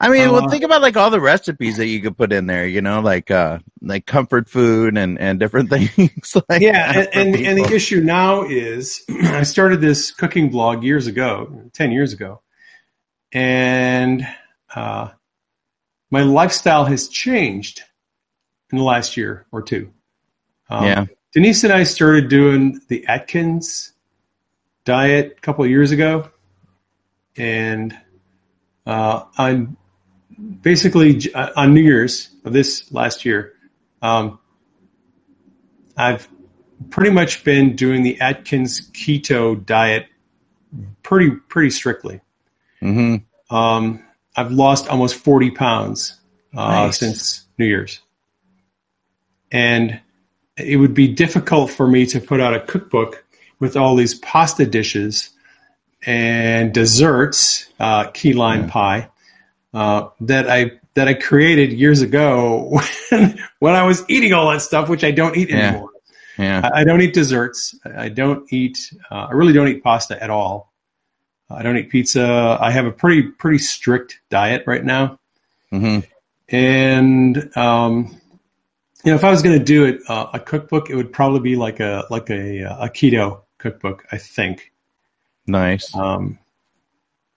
[0.00, 2.46] I mean, well, Uh, think about like all the recipes that you could put in
[2.46, 2.66] there.
[2.66, 6.36] You know, like uh like comfort food and and different things.
[6.48, 11.06] like yeah, and, and, and the issue now is I started this cooking blog years
[11.06, 12.42] ago, ten years ago,
[13.32, 14.26] and
[14.74, 15.08] uh,
[16.10, 17.82] my lifestyle has changed
[18.70, 19.92] in the last year or two.
[20.70, 21.06] Um, Yeah.
[21.32, 23.92] Denise and I started doing the Atkins
[24.84, 26.30] diet a couple of years ago,
[27.36, 27.94] and
[28.86, 29.76] uh, on
[30.62, 33.54] basically uh, on New Year's of this last year,
[34.02, 34.38] um,
[35.96, 36.28] I've
[36.90, 40.06] pretty much been doing the Atkins keto diet
[41.02, 42.20] pretty pretty strictly.
[42.82, 43.24] Mhm.
[43.50, 44.04] Um,
[44.36, 46.20] I've lost almost forty pounds
[46.56, 46.98] uh, Nice.
[46.98, 48.00] since New Year's,
[49.50, 50.00] and
[50.56, 53.24] it would be difficult for me to put out a cookbook
[53.58, 55.30] with all these pasta dishes
[56.06, 58.70] and desserts, uh, key lime Yeah.
[58.70, 59.08] pie,
[59.78, 64.62] uh, that I that I created years ago when, when I was eating all that
[64.62, 65.68] stuff, which I don't eat Yeah.
[65.68, 65.90] anymore.
[66.36, 66.60] Yeah.
[66.64, 67.74] I, I don't eat desserts.
[67.84, 68.78] I don't eat.
[69.10, 70.72] Uh, I really don't eat pasta at all.
[71.50, 72.58] I don't eat pizza.
[72.60, 75.18] I have a pretty pretty strict diet right now,
[75.70, 76.00] hmm
[76.50, 78.20] and um,
[79.04, 81.40] you know, if I was going to do it, uh, a cookbook, it would probably
[81.40, 84.06] be like a like a a keto cookbook.
[84.12, 84.72] I think.
[85.46, 85.94] Nice.
[85.94, 86.38] Um,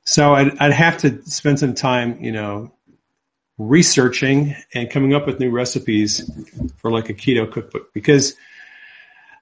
[0.03, 2.71] so I'd, I'd have to spend some time, you know,
[3.57, 6.29] researching and coming up with new recipes
[6.77, 8.35] for like a keto cookbook because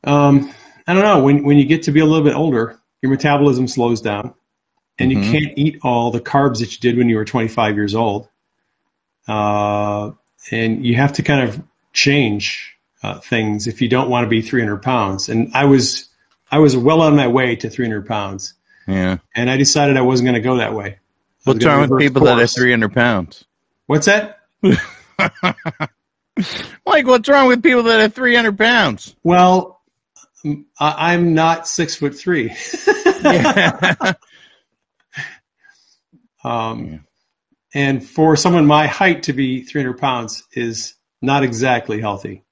[0.04, 0.54] um,
[0.88, 3.68] I don't know when when you get to be a little bit older, your metabolism
[3.68, 4.34] slows down,
[4.98, 5.16] and Mhm.
[5.16, 8.28] you can't eat all the carbs that you did when you were 25 years old,
[9.28, 10.12] uh,
[10.52, 11.62] and you have to kind of
[11.94, 15.30] change uh, things if you don't want to be 300 pounds.
[15.30, 16.10] And I was
[16.52, 18.54] I was well on my way to 300 pounds,
[18.90, 19.18] Yeah.
[19.36, 20.98] and I decided I wasn't going to go that way.
[20.98, 21.00] I
[21.52, 23.46] What's wrong with people that are 300 pounds?
[23.86, 24.40] What's that?
[26.86, 29.16] Like, what's wrong with people that are 300 pounds?
[29.24, 29.82] Well,
[30.80, 32.56] I, am not six foot three.
[33.22, 34.14] Yeah.
[36.44, 36.98] um, Yeah.
[37.74, 42.44] And for someone my height to be 300 pounds is not exactly healthy.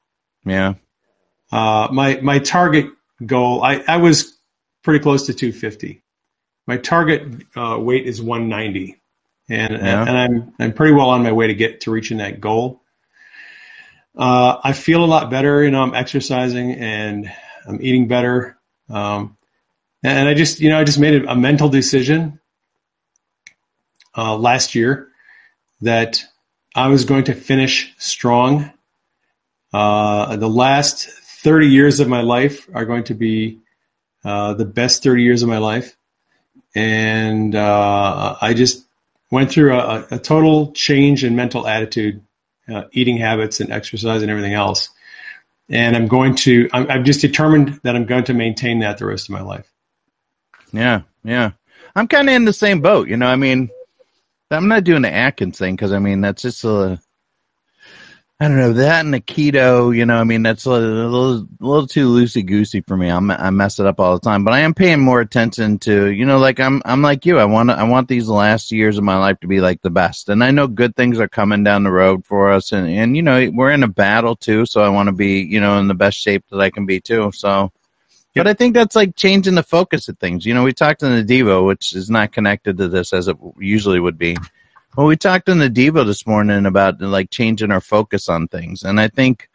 [0.45, 0.73] yeah.
[1.51, 2.87] Uh, my my target
[3.25, 4.37] goal, I, I was
[4.83, 6.03] pretty close to 250.
[6.67, 8.99] My target uh, weight is 190,
[9.49, 10.01] and Yeah.
[10.01, 12.81] and I'm I'm pretty well on my way to get to reaching that goal.
[14.15, 15.81] Uh, I feel a lot better, you know.
[15.81, 17.31] I'm exercising and
[17.67, 18.57] I'm eating better,
[18.89, 19.37] um,
[20.03, 22.39] and I just you know I just made a, a mental decision
[24.17, 25.09] uh, last year
[25.81, 26.23] that
[26.75, 28.71] I was going to finish strong.
[29.73, 31.07] Uh, the last
[31.43, 33.59] 30 years of my life are going to be
[34.23, 35.96] uh, the best 30 years of my life.
[36.75, 38.85] And uh, I just
[39.31, 42.21] went through a, a total change in mental attitude,
[42.69, 44.89] uh, eating habits, and exercise, and everything else.
[45.69, 49.05] And I'm going to, I'm, I'm just determined that I'm going to maintain that the
[49.05, 49.71] rest of my life.
[50.71, 51.51] Yeah, yeah.
[51.95, 53.27] I'm kind of in the same boat, you know.
[53.27, 53.69] I mean,
[54.51, 56.99] I'm not doing the Atkins thing because I mean that's just a,
[58.39, 60.17] I don't know that and the keto, you know.
[60.17, 63.09] I mean that's a little, a little too loosey goosey for me.
[63.09, 64.43] I'm, I mess it up all the time.
[64.43, 67.39] But I am paying more attention to, you know, like I'm, I'm like you.
[67.39, 70.29] I want, I want these last years of my life to be like the best,
[70.29, 73.23] and I know good things are coming down the road for us, and and you
[73.23, 75.95] know we're in a battle too, so I want to be, you know, in the
[75.95, 77.31] best shape that I can be too.
[77.33, 77.71] So.
[78.35, 78.43] Yep.
[78.43, 80.45] But I think that's like changing the focus of things.
[80.45, 83.35] You know, we talked in the Devo, which is not connected to this as it
[83.57, 84.37] usually would be.
[84.95, 88.83] Well, we talked in the Devo this morning about like changing our focus on things,
[88.83, 89.49] and I think,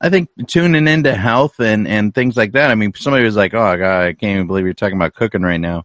[0.00, 2.70] I think tuning into health and and things like that.
[2.70, 5.42] I mean, somebody was like, "Oh God, I can't even believe you're talking about cooking
[5.42, 5.84] right now."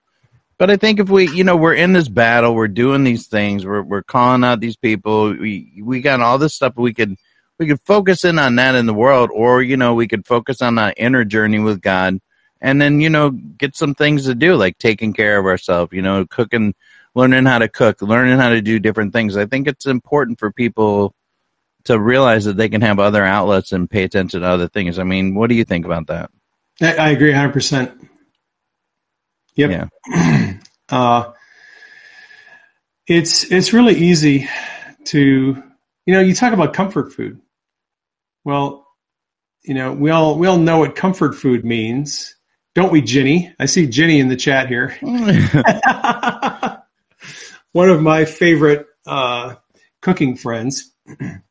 [0.59, 3.65] But I think if we, you know, we're in this battle, we're doing these things,
[3.65, 5.31] we're we're calling out these people.
[5.31, 7.17] We we got all this stuff we could
[7.59, 10.61] we could focus in on that in the world, or you know, we could focus
[10.61, 12.19] on that inner journey with God,
[12.61, 15.91] and then you know, get some things to do like taking care of ourselves.
[15.93, 16.75] You know, cooking,
[17.15, 19.37] learning how to cook, learning how to do different things.
[19.37, 21.13] I think it's important for people
[21.85, 24.99] to realize that they can have other outlets and pay attention to other things.
[24.99, 26.31] I mean, what do you think about that?
[26.81, 28.07] I, agree 100%.
[29.55, 29.89] Yep.
[30.09, 30.53] Yeah.
[30.89, 31.31] uh,
[33.05, 34.47] it's it's really easy
[35.05, 35.61] to
[36.05, 37.39] you know you talk about comfort food.
[38.45, 38.87] Well,
[39.61, 42.35] you know we all we all know what comfort food means,
[42.73, 43.53] don't we, Ginny?
[43.59, 44.97] I see Ginny in the chat here.
[47.73, 49.55] One of my favorite uh,
[50.01, 51.41] cooking friends, and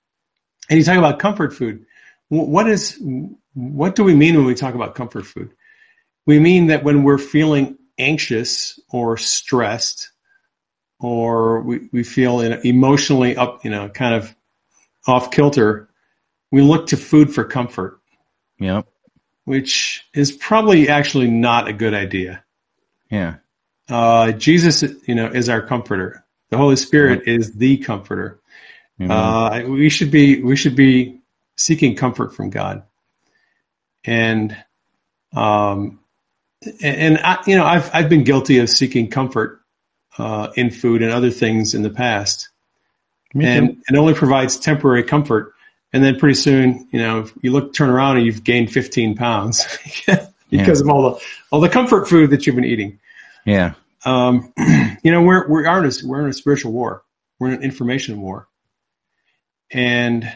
[0.70, 1.84] you talk about comfort food.
[2.28, 3.00] What is
[3.54, 5.52] what do we mean when we talk about comfort food?
[6.26, 10.10] We mean that when we're feeling anxious or stressed
[11.00, 14.34] or we, we feel in- emotionally up, you know, kind of
[15.06, 15.90] off kilter,
[16.50, 18.00] we look to food for comfort,
[18.58, 18.86] yep.
[19.44, 22.44] which is probably actually not a good idea.
[23.10, 23.36] Yeah.
[23.92, 26.24] Uh, Jesus, you know, is our comforter.
[26.50, 28.40] The Holy Spirit is the comforter.
[29.00, 29.10] Mhm.
[29.10, 31.20] Uh, we should be we should be
[31.56, 32.82] seeking comfort from God,
[34.04, 34.56] and
[35.32, 35.98] um,
[36.82, 39.60] and, I, you know I've I've been guilty of seeking comfort
[40.18, 42.48] uh, in food and other things in the past,
[43.34, 43.50] Me too.
[43.50, 45.54] and it only provides temporary comfort.
[45.94, 49.66] And then pretty soon, you know, you look turn around and you've gained 15 pounds
[50.50, 52.98] because of all the all the comfort food that you've been eating.
[53.44, 53.74] yeah.
[54.04, 54.52] Um,
[55.02, 57.02] you know, we're we are in a, we're in a spiritual war.
[57.38, 58.48] We're in an information war,
[59.70, 60.30] and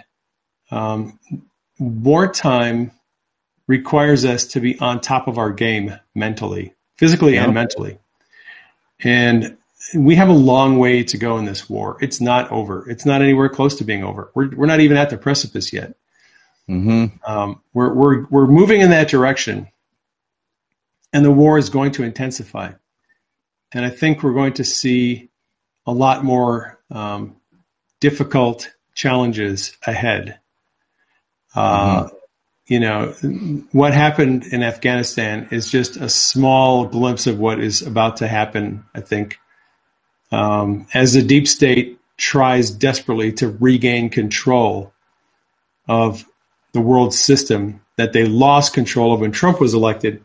[0.71, 1.19] um,
[1.79, 2.91] wartime
[3.67, 7.45] requires us to be on top of our game mentally, physically, Yeah.
[7.45, 7.99] and mentally.
[9.01, 9.57] And
[9.95, 11.97] we have a long way to go in this war.
[12.01, 12.89] It's not over.
[12.91, 14.31] It's not anywhere close to being over.
[14.35, 15.95] We're we're not even at the precipice yet.
[16.67, 19.69] hmm Um, we're we're we're moving in that direction,
[21.12, 22.73] and the war is going to intensify.
[23.77, 25.29] And I think we're going to see
[25.87, 27.37] a lot more um,
[28.01, 30.41] difficult challenges ahead.
[31.55, 32.09] Uh,
[32.68, 33.14] You know,
[33.70, 38.83] what happened in Afghanistan is just a small glimpse of what is about to happen,
[38.93, 39.39] I think,
[40.33, 44.93] um, as the deep state tries desperately to regain control
[45.87, 46.24] of
[46.72, 50.24] the world system that they lost control of when Trump was elected.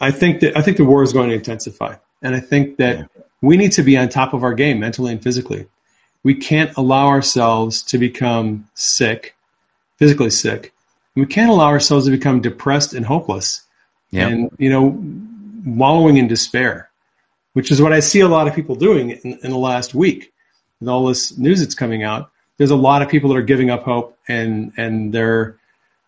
[0.00, 1.94] I think that I think the war is going to intensify,
[2.24, 3.04] and I think that Yeah.
[3.42, 5.66] we need to be on top of our game mentally and physically.
[6.24, 9.36] We can't allow ourselves to become sick,
[9.98, 10.72] physically sick.
[11.14, 13.60] We can't allow ourselves to become depressed and hopeless,
[14.10, 14.28] Yeah.
[14.28, 14.98] and you know,
[15.64, 16.90] wallowing in despair,
[17.52, 20.32] which is what I see a lot of people doing in, in the last week.
[20.80, 23.70] With all this news that's coming out, there's a lot of people that are giving
[23.70, 25.56] up hope and and they're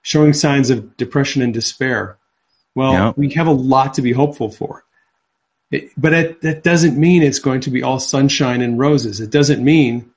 [0.03, 2.17] showing signs of depression and despair.
[2.75, 3.13] Well, Yeah.
[3.17, 4.85] we have a lot to be hopeful for.
[5.71, 9.21] It, but it, that doesn't mean it's going to be all sunshine and roses.
[9.21, 10.11] It doesn't mean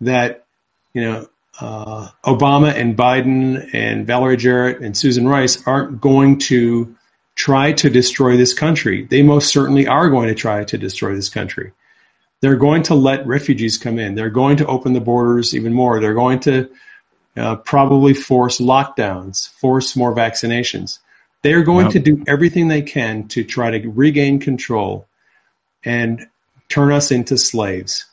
[0.00, 0.44] that,
[0.92, 1.28] you know,
[1.60, 6.96] uh, Obama and Biden and Valerie Jarrett and Susan Rice aren't going to
[7.34, 9.04] try to destroy this country.
[9.04, 11.72] They most certainly are going to try to destroy this country.
[12.40, 14.14] They're going to let refugees come in.
[14.14, 16.00] They're going to open the borders even more.
[16.00, 16.68] They're going to
[17.36, 20.98] uh, probably force lockdowns, force more vaccinations.
[21.48, 21.92] They are going Yep.
[21.94, 25.08] to do everything they can to try to regain control
[25.82, 26.26] and
[26.68, 28.04] turn us into slaves.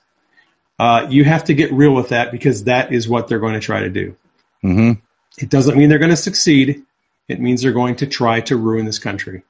[0.79, 3.59] Uh, you have to get real with that because that is what they're going to
[3.59, 4.15] try to do.
[4.61, 4.93] hmm
[5.37, 6.81] It doesn't mean they're going to succeed.
[7.27, 9.43] It means they're going to try to ruin this country.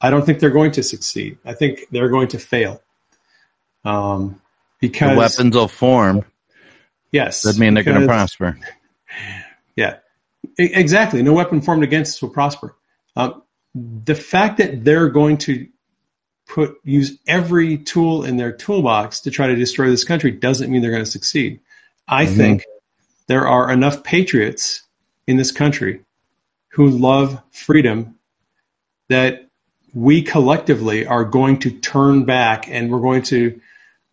[0.00, 1.36] I don't think they're going to succeed.
[1.44, 2.82] I think they're going to fail.
[3.84, 4.40] Um,
[4.80, 6.24] The because weapons will form.
[7.10, 8.56] yes, Doesn't mean they're going to prosper.
[9.74, 9.96] Yeah,
[10.56, 11.20] exactly.
[11.24, 12.76] No weapon formed against us will prosper.
[13.16, 13.42] Um,
[13.74, 15.66] the fact that they're going to
[16.46, 20.82] put use every tool in their toolbox to try to destroy this country doesn't mean
[20.82, 21.60] they're going to succeed.
[22.06, 22.36] I Mhm.
[22.36, 22.64] think
[23.26, 24.82] there are enough patriots
[25.26, 26.00] in this country
[26.68, 28.16] who love freedom
[29.08, 29.48] that
[29.94, 33.60] we collectively are going to turn back and we're going to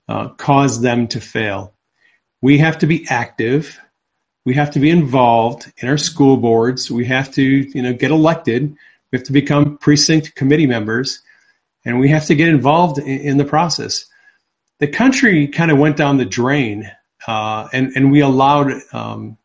[0.08, 1.74] uh, cause them to fail.
[2.42, 3.80] We have to be active
[4.46, 8.12] we have to be involved in our school boards we have to you know get
[8.12, 8.76] elected
[9.12, 11.22] we have to become precinct committee members
[11.86, 14.06] and we have to get involved in, in the process
[14.80, 16.90] the country kind of went down the drain
[17.28, 19.38] uh, and, and we allowed um,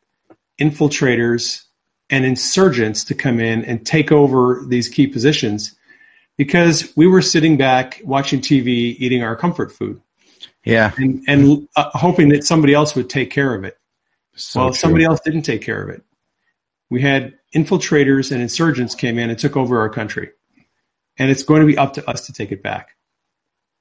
[0.58, 1.64] infiltrators
[2.10, 5.74] and insurgents to come in and take over these key positions
[6.36, 10.00] because we were sitting back watching tv eating our comfort food
[10.64, 10.92] Yeah.
[10.96, 13.76] and, and uh, hoping that somebody else would take care of it
[14.36, 14.78] So well, true.
[14.78, 16.02] somebody else didn't take care of it.
[16.90, 20.30] We had infiltrators and insurgents came in and took over our country.
[21.18, 22.90] And it's going to be up to us to take it back.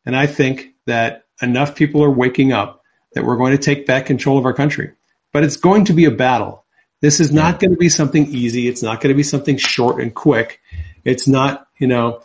[0.06, 2.82] And I think that enough people are waking up
[3.14, 4.94] that we're going to take back control of our country.
[5.34, 6.64] But it's going to be a battle.
[7.02, 8.68] This is not going to be something easy.
[8.68, 10.62] It's not going to be something short and quick.
[11.04, 12.22] It's not, you know,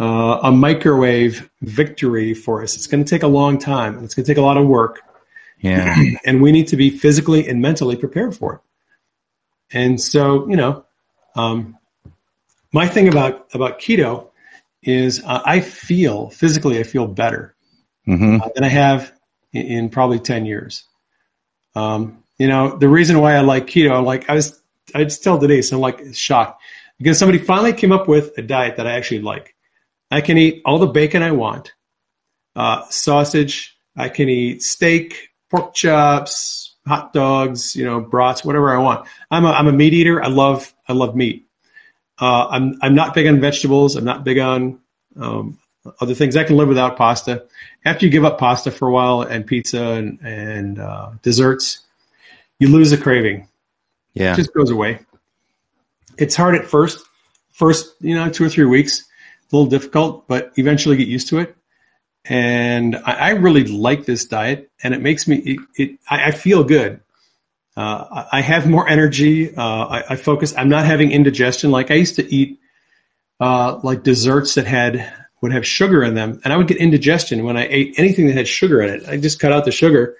[0.00, 2.74] uh, a microwave victory for us.
[2.74, 3.96] It's going to take a long time.
[3.96, 5.02] and It's going to take a lot of work
[5.60, 5.94] Yeah.
[6.24, 8.60] and we need to be physically and mentally prepared for it.
[9.76, 10.83] And so, you know,
[11.34, 11.78] um,
[12.72, 14.30] my thing about about keto
[14.82, 17.54] is uh, I feel physically, I feel better
[18.04, 19.12] hmm uh, than I have
[19.52, 20.84] in, in probably ten years.
[21.74, 24.60] Um, you know, the reason why I like keto, like I was,
[24.94, 26.62] I just tell Denise, I'm like shocked
[26.98, 29.54] because somebody finally came up with a diet that I actually like.
[30.10, 31.72] I can eat all the bacon I want,
[32.56, 33.76] uh, sausage.
[33.96, 39.08] I can eat steak, pork chops, hot dogs, you know, brats, whatever I want.
[39.30, 40.22] I'm a, I'm a meat eater.
[40.22, 41.46] I love I love meat.
[42.20, 43.96] Uh, I'm I'm not big on vegetables.
[43.96, 44.78] I'm not big on
[45.16, 45.58] um,
[46.00, 46.36] other things.
[46.36, 47.44] I can live without pasta.
[47.84, 51.80] After you give up pasta for a while and pizza and, and uh, desserts,
[52.58, 53.48] you lose a craving.
[54.14, 54.32] Yeah.
[54.32, 55.00] It just goes away.
[56.18, 57.04] It's hard at first.
[57.50, 61.38] First, you know, two or three weeks, a little difficult, but eventually get used to
[61.38, 61.56] it.
[62.24, 65.36] And I, I really like this diet, and it makes me.
[65.36, 67.00] It, it I, I feel good.
[67.76, 69.54] Uh, I have more energy.
[69.54, 70.54] Uh, I, I focus.
[70.56, 72.60] I'm not having indigestion like I used to eat,
[73.40, 75.12] uh, like desserts that had
[75.42, 78.36] would have sugar in them, and I would get indigestion when I ate anything that
[78.36, 79.08] had sugar in it.
[79.08, 80.16] I just cut out the sugar.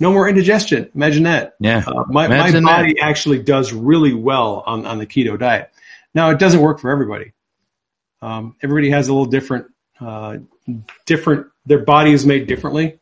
[0.00, 0.90] No more indigestion.
[0.94, 1.54] Imagine that.
[1.58, 1.82] Yeah.
[1.86, 2.70] Uh, my, my Imagine that.
[2.70, 5.72] body actually does really well on, on the keto diet.
[6.14, 7.32] Now, it doesn't work for everybody.
[8.22, 9.66] Um, everybody has a little different,
[10.00, 10.38] uh,
[11.06, 11.46] different.
[11.66, 12.98] Their body is made differently,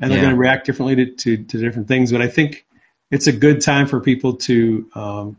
[0.00, 0.24] and they're Yeah.
[0.24, 2.12] going to react differently to, to, to different things.
[2.12, 2.65] But I think
[3.10, 5.36] it's a good time for people to um,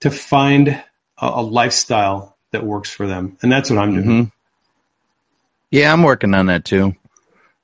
[0.00, 0.82] to find a,
[1.20, 4.04] a lifestyle that works for them, and that's what I'm doing.
[4.04, 4.24] hmm
[5.70, 6.94] Yeah, I'm working on that too.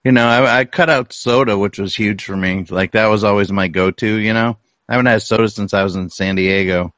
[0.05, 2.65] You know, I, I cut out soda, which was huge for me.
[2.69, 4.19] Like that was always my go-to.
[4.19, 4.57] You know,
[4.89, 6.95] I haven't had soda since I was in San Diego.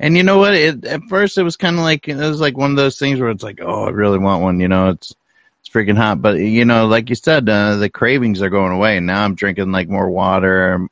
[0.00, 0.54] And you know what?
[0.54, 3.20] It, at first, it was kind of like it was like one of those things
[3.20, 4.60] where it's like, oh, I really want one.
[4.60, 5.14] You know, it's
[5.60, 6.22] it's freaking hot.
[6.22, 8.96] But you know, like you said, uh, the cravings are going away.
[8.96, 10.88] And now I'm drinking like more water.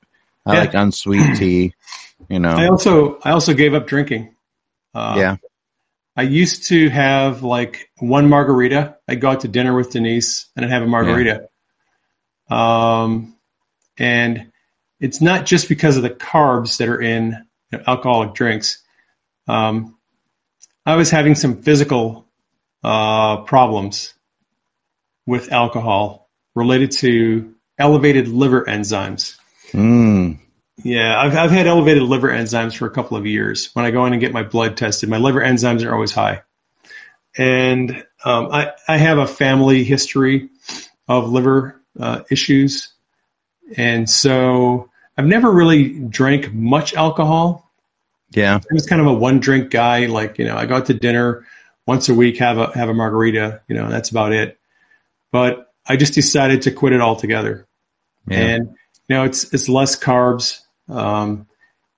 [0.46, 0.60] I Yeah.
[0.60, 1.74] like unsweet tea.
[2.28, 4.34] You know, I also I also gave up drinking.
[4.94, 5.36] Uh, yeah,
[6.16, 8.96] I used to have like one margarita.
[9.06, 11.48] I'd go out to dinner with Denise and I'd have a margarita.
[12.48, 13.36] Um,
[13.98, 14.50] and
[14.98, 17.36] it's not just because of the carbs that are in
[17.70, 18.82] you know, alcoholic drinks.
[19.46, 19.98] Um,
[20.86, 22.26] I was having some physical
[22.82, 24.14] uh, problems
[25.26, 29.36] with alcohol related to elevated liver enzymes.
[29.76, 30.38] Mm,
[30.82, 33.70] Yeah, I've, I've had elevated liver enzymes for a couple of years.
[33.74, 36.42] When I go in and get my blood tested, my liver enzymes are always high.
[37.36, 40.48] And um, I, I have a family history
[41.08, 42.92] of liver uh, issues.
[43.76, 47.70] And so I've never really drank much alcohol.
[48.30, 50.06] yeah, I was kind of a one drink guy.
[50.06, 51.46] Like, you know, I go out to dinner
[51.86, 54.58] once a week, have a, have a margarita, you know, that's about it.
[55.30, 57.66] But I just decided to quit it altogether
[58.26, 58.38] yeah.
[58.38, 58.76] and
[59.08, 60.60] you know it's it's less carbs.
[60.88, 61.46] Um,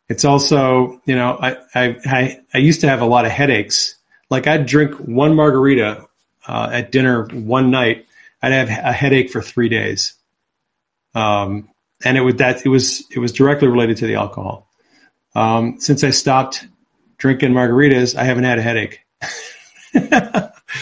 [0.08, 3.96] it's also you know I, I i i used to have a lot of headaches.
[4.30, 6.06] Like i'd drink one margarita
[6.46, 8.06] uh, at dinner one night
[8.42, 10.14] i'd have a headache for three days.
[11.14, 11.68] Um,
[12.04, 14.68] and it would that it was it was directly related to the alcohol.
[15.34, 16.66] Um, since i stopped
[17.18, 19.00] drinking margaritas i haven't had a headache.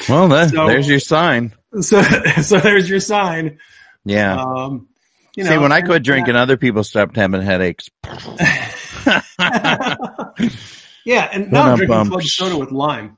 [0.08, 1.54] Well, that, So- there's your sign.
[1.80, 2.02] so
[2.42, 3.58] so there's your sign.
[4.04, 4.36] Yeah.
[4.40, 4.88] um,
[5.36, 7.88] you See, when I quit drinking, other people stopped having headaches.
[11.04, 13.16] yeah, and now I'm drinking club soda with lime.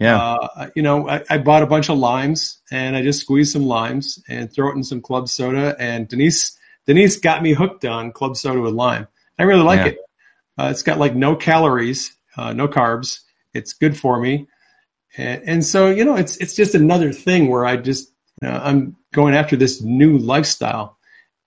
[0.00, 0.16] Yeah.
[0.16, 3.66] Uh, you know, I, I bought a bunch of limes and I just squeezed some
[3.66, 5.76] limes and throw it in some club soda.
[5.78, 9.06] And Denise Denise got me hooked on club soda with lime.
[9.38, 9.86] I really like Yeah.
[9.92, 9.98] it.
[10.58, 13.20] Uh, it's got like no calories, uh, no carbs.
[13.52, 14.48] It's good for me.
[15.18, 18.58] And, and so you know, it's it's just another thing where I just you know,
[18.62, 20.96] I'm going after this new lifestyle,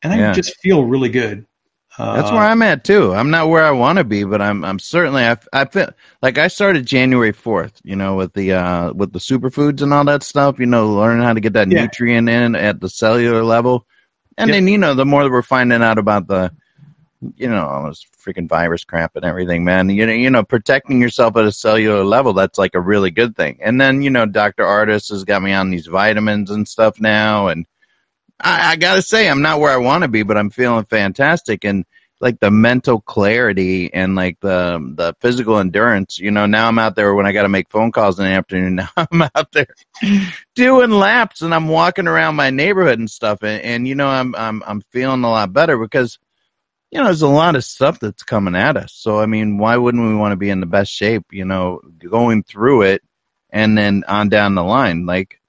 [0.03, 0.33] and I Yeah.
[0.33, 1.45] just feel really good.
[1.97, 3.13] Uh, That's where I'm at too.
[3.13, 5.89] I'm not where I want to be, but I'm I'm certainly I I feel
[6.23, 10.03] like I started January 4th, you know, with the uh with the superfoods and all
[10.05, 11.81] that stuff, you know, learning how to get that Yeah.
[11.81, 13.85] nutrient in at the cellular level.
[14.37, 14.55] And Yep.
[14.57, 16.51] then you know, the more that we're finding out about the
[17.37, 19.89] you know, all this freaking virus crap and everything, man.
[19.89, 23.35] You know, you know, protecting yourself at a cellular level, that's like a really good
[23.35, 23.59] thing.
[23.61, 24.65] And then, you know, Dr.
[24.65, 27.65] Artis has got me on these vitamins and stuff now and
[28.43, 31.63] I, I gotta say, I'm not where I want to be, but I'm feeling fantastic,
[31.63, 31.85] and
[32.23, 36.17] like the mental clarity and like the the physical endurance.
[36.17, 38.31] You know, now I'm out there when I got to make phone calls in the
[38.31, 38.75] afternoon.
[38.95, 39.67] Now I'm out there
[40.55, 44.33] doing laps, and I'm walking around my neighborhood and stuff, and, and you know, I'm
[44.35, 46.17] I'm I'm feeling a lot better because
[46.91, 48.93] you know there's a lot of stuff that's coming at us.
[48.93, 51.25] So I mean, why wouldn't we want to be in the best shape?
[51.31, 53.03] You know, going through it,
[53.49, 55.41] and then on down the line, like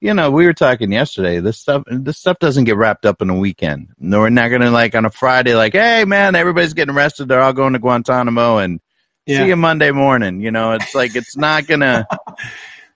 [0.00, 1.40] you know, we were talking yesterday.
[1.40, 3.88] This stuff, this stuff doesn't get wrapped up in a weekend.
[3.98, 7.28] No, we're not gonna like on a Friday, like, hey man, everybody's getting arrested.
[7.28, 8.80] They're all going to Guantanamo and
[9.26, 10.40] yeah, see you Monday morning.
[10.40, 12.06] You know, it's like it's not gonna.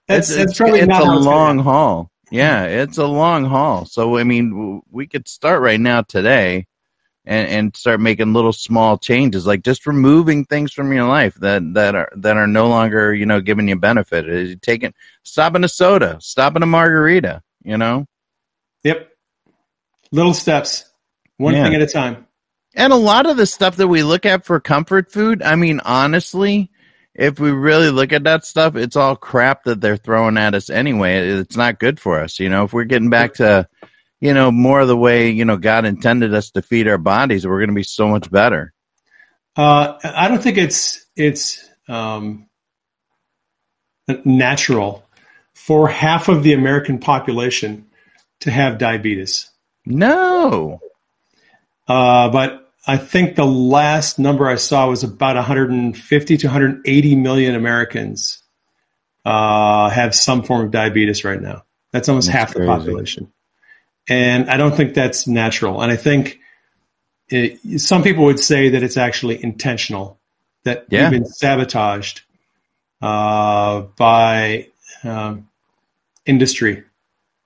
[0.07, 2.11] that's, it's, that's it's, probably it's not a how it's gonna long haul.
[2.31, 3.85] Yeah, it's a long haul.
[3.85, 6.67] So I mean, w- we could start right now today,
[7.25, 11.61] and and start making little small changes, like just removing things from your life that
[11.73, 14.27] that are that are no longer you know giving you benefit.
[14.27, 14.93] Is taking
[15.23, 17.41] stopping a soda, stopping a margarita.
[17.63, 18.05] You know.
[18.83, 19.09] Yep.
[20.11, 20.85] Little steps,
[21.37, 21.63] one Yeah.
[21.63, 22.27] thing at a time.
[22.75, 25.79] And a lot of the stuff that we look at for comfort food, I mean,
[25.85, 26.71] honestly,
[27.15, 30.69] if we really look at that stuff, it's all crap that they're throwing at us
[30.69, 31.29] anyway.
[31.29, 32.39] It's not good for us.
[32.39, 33.67] You know, if we're getting back to,
[34.23, 37.45] you know, more of the way, you know, God intended us to feed our bodies,
[37.45, 38.73] we're going to be so much better.
[39.57, 42.47] Uh, I don't think it's it's um,
[44.23, 45.03] natural
[45.53, 47.85] for half of the American population
[48.39, 49.51] to have diabetes.
[49.85, 50.79] No.
[51.85, 57.55] Uh, but I think the last number I saw was about 150 to 180 million
[57.55, 58.41] Americans
[59.25, 61.65] uh, have some form of diabetes right now.
[61.91, 63.32] That's almost That's half the population.
[64.09, 65.81] And I don't think that's natural.
[65.81, 66.39] And I think
[67.29, 70.19] it, some people would say that it's actually intentional,
[70.65, 71.09] that Yeah.
[71.09, 72.21] we've been sabotaged
[73.01, 74.67] uh, by
[75.03, 75.49] um,
[76.25, 76.83] industry.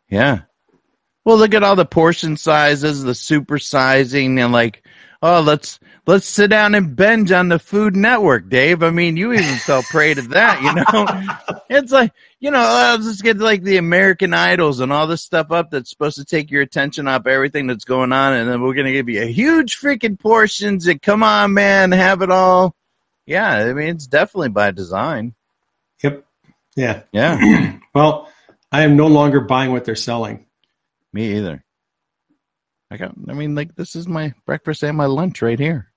[0.10, 0.41] Yeah.
[1.26, 4.84] Well, look at all the portion sizes, the supersizing, and like,
[5.22, 8.82] oh, let's let's sit down and binge on the Food Network, Dave.
[8.82, 11.60] I mean, you even fell prey to that, you know?
[11.70, 15.22] it's like, you know, uh, let's just get like the American Idols and all this
[15.22, 18.62] stuff up that's supposed to take your attention off everything that's going on, and then
[18.62, 22.76] we're gonna give you a huge freaking portions and come on, man, have it all.
[23.26, 25.36] Yeah, I mean it's definitely by design.
[26.01, 26.26] Yep.
[26.76, 27.01] Yeah.
[27.12, 28.32] Yeah, Well,
[28.72, 30.45] I am no longer buying what they're selling.
[31.12, 31.64] me either.
[32.91, 33.16] I got.
[33.28, 35.91] I mean, like this is my breakfast and my lunch right here.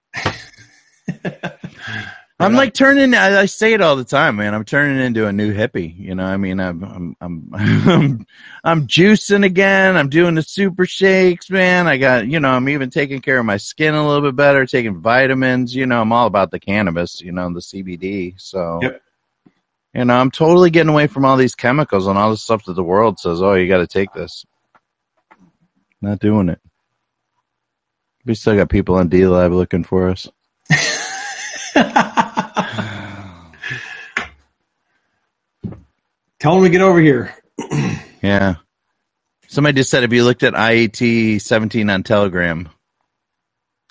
[2.40, 3.12] I'm like turning.
[3.14, 4.54] I, I say it all the time, man.
[4.54, 5.94] I'm turning into a new hippie.
[5.98, 8.26] You know, I mean, I'm, I'm, I'm, I'm,
[8.64, 9.96] I'm juicing again.
[9.96, 11.86] I'm doing the super shakes, man.
[11.86, 14.64] I got, you know, I'm even taking care of my skin a little bit better,
[14.64, 15.74] taking vitamins.
[15.74, 17.20] You know, I'm all about the cannabis.
[17.20, 18.40] You know, the CBD.
[18.40, 19.02] So, Yep.
[19.92, 22.72] you know, I'm totally getting away from all these chemicals and all the stuff that
[22.74, 23.42] the world says.
[23.42, 24.46] Oh, you got to take this.
[26.00, 26.60] Not doing it.
[28.24, 30.26] We still got people on DLive looking for us.
[36.40, 37.34] Tell them to get over here.
[38.22, 38.56] Yeah.
[39.48, 42.68] Somebody just said if you looked at IET 17 on Telegram,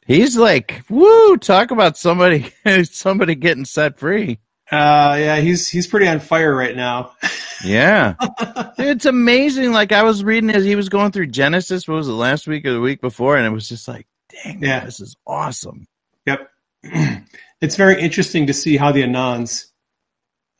[0.05, 4.37] he's like, woo, talk about somebody somebody getting set free.
[4.71, 7.13] Uh, yeah, he's he's pretty on fire right now.
[7.65, 8.13] Yeah.
[8.77, 9.73] it's amazing.
[9.73, 12.65] Like I was reading as he was going through Genesis, what was it, last week
[12.65, 13.35] or the week before?
[13.35, 14.85] And it was just like, dang, Yeah.
[14.85, 15.85] this is awesome.
[16.25, 16.49] Yep.
[17.61, 19.65] it's very interesting to see how the Anons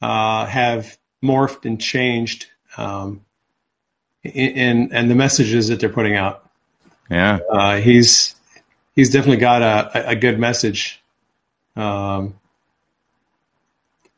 [0.02, 2.48] uh, have morphed and changed
[2.78, 3.26] um,
[4.24, 6.50] in, in and the messages that they're putting out.
[7.10, 7.40] Yeah.
[7.50, 8.36] Uh, he's
[8.96, 11.02] he's definitely got a, a good message,
[11.76, 12.36] um,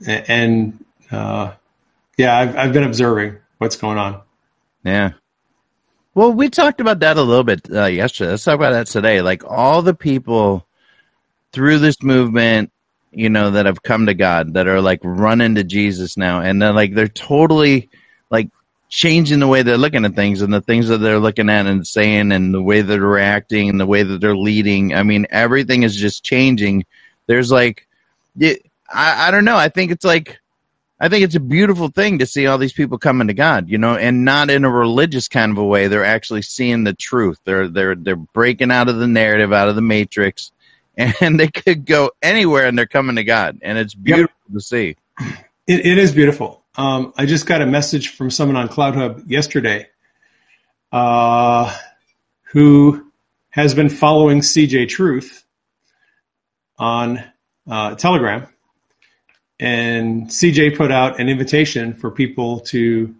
[0.05, 1.53] and uh,
[2.17, 4.21] yeah, I've I've been observing what's going on.
[4.83, 5.11] Yeah.
[6.13, 8.31] Well, we talked about that a little bit uh, yesterday.
[8.31, 9.21] Let's talk about that today.
[9.21, 10.67] Like all the people
[11.53, 12.71] through this movement,
[13.11, 16.61] you know, that have come to God, that are like running to Jesus now, and
[16.61, 17.89] they're like they're totally
[18.29, 18.49] like
[18.89, 21.85] changing the way they're looking at things and the things that they're looking at and
[21.87, 24.93] saying and the way that they're reacting and the way that they're leading.
[24.93, 26.85] I mean, everything is just changing.
[27.27, 27.87] There's like,
[28.39, 29.57] it, I, I don't know.
[29.57, 30.41] I think it's like
[31.01, 33.79] I think it's a beautiful thing to see all these people coming to God, you
[33.79, 35.87] know, and not in a religious kind of a way.
[35.87, 37.39] They're actually seeing the truth.
[37.43, 40.51] They're they're they're breaking out of the narrative, out of the matrix,
[41.21, 44.95] and they could go anywhere and they're coming to God, and it's beautiful to see.
[45.67, 46.63] It, it is beautiful.
[46.75, 49.87] Um, I just got a message from someone on CloutHub yesterday
[50.91, 51.75] uh,
[52.51, 53.11] who
[53.49, 55.43] has been following CJ Truth
[56.77, 57.23] on
[57.69, 58.47] uh, Telegram.
[59.59, 63.15] And CJ put out an invitation for people to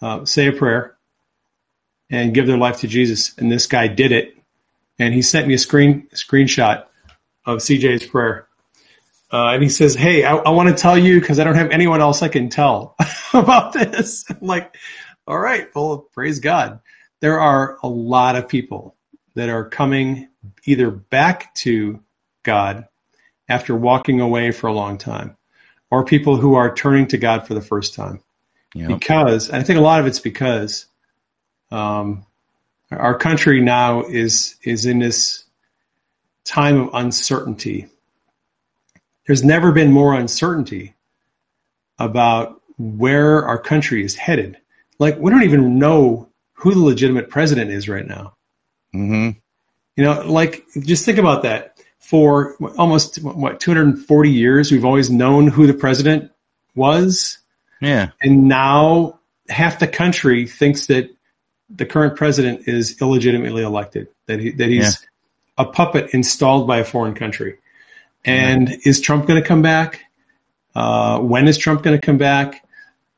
[0.00, 0.96] uh, say a prayer
[2.10, 3.34] and give their life to Jesus.
[3.38, 4.36] And this guy did it.
[4.98, 6.84] And he sent me a screen screenshot
[7.50, 8.46] of CJ's prayer.
[9.32, 11.70] Uh, and he says, "Hey, I, I want to tell you because I don't have
[11.70, 12.96] anyone else I can tell
[13.34, 14.74] about this." I'm like,
[15.26, 16.80] "All right, well, praise God."
[17.20, 18.96] There are a lot of people
[19.34, 20.28] that are coming
[20.64, 22.00] either back to
[22.42, 22.86] God
[23.48, 25.36] after walking away for a long time,
[25.90, 28.22] or people who are turning to God for the first time.
[28.74, 28.88] Know?
[28.88, 30.86] Because and I think a lot of it's because
[31.70, 32.26] um,
[32.90, 35.44] our country now is is in this
[36.44, 37.88] time of uncertainty
[39.30, 40.92] there's never been more uncertainty
[42.00, 44.56] about where our country is headed.
[44.98, 48.34] Like, we don't even know who the legitimate president is right now.
[48.92, 49.30] hmm
[49.94, 51.76] You know, like, just think about that.
[52.00, 56.32] For almost, what, 240 years, we've always known who the president
[56.74, 57.38] was.
[57.80, 61.08] Yeah, And now half the country thinks that
[61.68, 65.06] the current president is illegitimately elected, that, he, that he's
[65.60, 67.58] a puppet installed by a foreign country.
[68.24, 70.00] And is Trump going to come back?
[70.74, 72.66] Uh, when is Trump going to come back?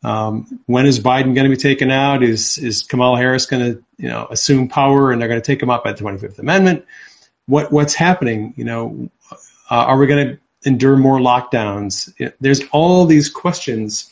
[0.02, 2.24] Um, when is Biden going to be taken out?
[2.24, 5.62] Is is Kamala Harris going to you know assume power and they're going to take
[5.62, 6.84] him up by the 25th Amendment?
[7.46, 8.52] What what's happening?
[8.56, 9.36] You know, uh,
[9.70, 12.12] are we going to endure more lockdowns?
[12.40, 14.10] There's all these questions.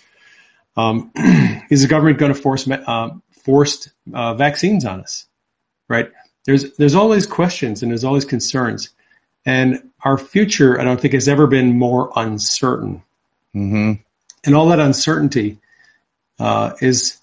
[0.76, 1.11] Um,
[1.70, 3.11] is the government going to force uh,
[3.45, 5.26] forced uh, vaccines on us?
[5.89, 6.12] Right?
[6.47, 8.91] There's there's these questions and there's always concerns,
[9.45, 13.03] and our future I don't think has ever been more uncertain
[13.53, 13.93] hmm
[14.45, 15.59] and all that uncertainty
[16.38, 17.18] uh, is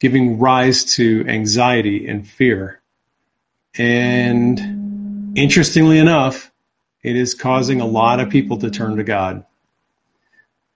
[0.00, 2.80] giving rise to anxiety and fear.
[3.76, 6.50] And interestingly enough,
[7.02, 9.44] it is causing a lot of people to turn to God.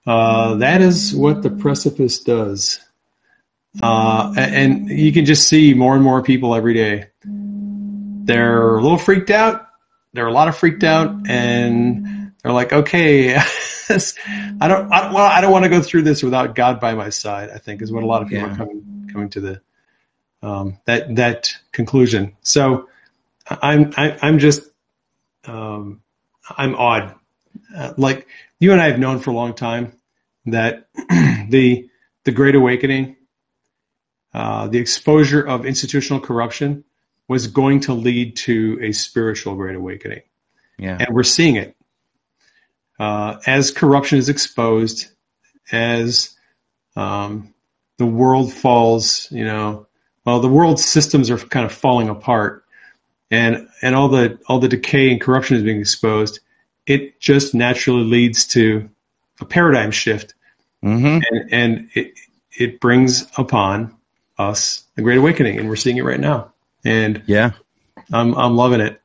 [0.07, 2.81] Uh, that is what the precipice does.
[3.83, 7.07] Uh, and you can just see more and more people every day.
[8.25, 9.69] They're a little freaked out.
[10.13, 15.41] They're a lot of freaked out, and they're like, "Okay, I don't, I, well, I
[15.41, 17.51] don't want to go through this without God by my side.
[17.51, 18.55] I think is what a lot of people Yeah.
[18.55, 19.61] are coming coming to the
[20.43, 22.37] um, that that conclusion.
[22.43, 22.89] So
[23.49, 24.63] I'm I, I'm just
[25.45, 26.03] um,
[26.51, 27.15] I'm odd.
[27.75, 28.27] Uh, like
[28.61, 29.93] you and I have known for a long time
[30.47, 30.89] that
[31.49, 31.89] the
[32.25, 33.17] the Great Awakening,
[34.35, 36.85] uh, the exposure of institutional corruption,
[37.29, 40.23] was going to lead to a spiritual Great Awakening,
[40.79, 40.99] Yeah.
[41.01, 41.77] and we're seeing it
[42.99, 45.09] uh, as corruption is exposed,
[45.71, 46.37] as
[46.97, 47.55] um,
[47.99, 49.29] the world falls.
[49.31, 49.87] You know,
[50.25, 52.65] well, the world systems are kind of falling apart,
[53.31, 56.41] and and all the all the decay and corruption is being exposed.
[56.87, 58.91] It just naturally leads to
[59.41, 60.35] a paradigm shift
[60.83, 62.15] hmm and, and it
[62.59, 63.95] it brings upon
[64.39, 66.53] us a great awakening, and we're seeing it right now.
[66.85, 67.53] And Yeah.
[68.13, 69.01] I'm I'm loving it.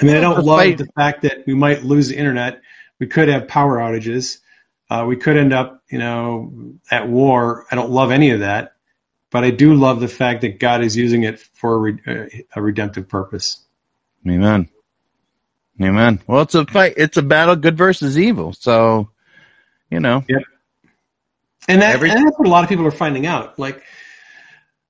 [0.00, 2.60] I mean, I don't love fight- the fact that we might lose the internet.
[2.98, 4.38] We could have power outages.
[4.88, 6.52] Uh, we could end up, you know,
[6.90, 7.66] at war.
[7.70, 8.72] I don't love any of that,
[9.30, 12.24] but I do love the fact that God is using it for a, re- uh,
[12.56, 13.64] a redemptive purpose.
[14.28, 14.68] Amen.
[15.80, 16.20] Amen.
[16.26, 16.94] Well, it's a fight.
[16.96, 18.52] It's a battle, good versus evil.
[18.52, 19.10] So,
[19.90, 20.24] you know,
[21.68, 23.58] And, that, Every- and that's what a lot of people are finding out.
[23.58, 23.82] Like,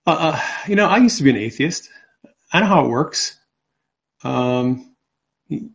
[0.07, 1.91] uh, uh, you know, I used to be an atheist.
[2.53, 3.39] I know how it works.
[4.25, 4.95] Um,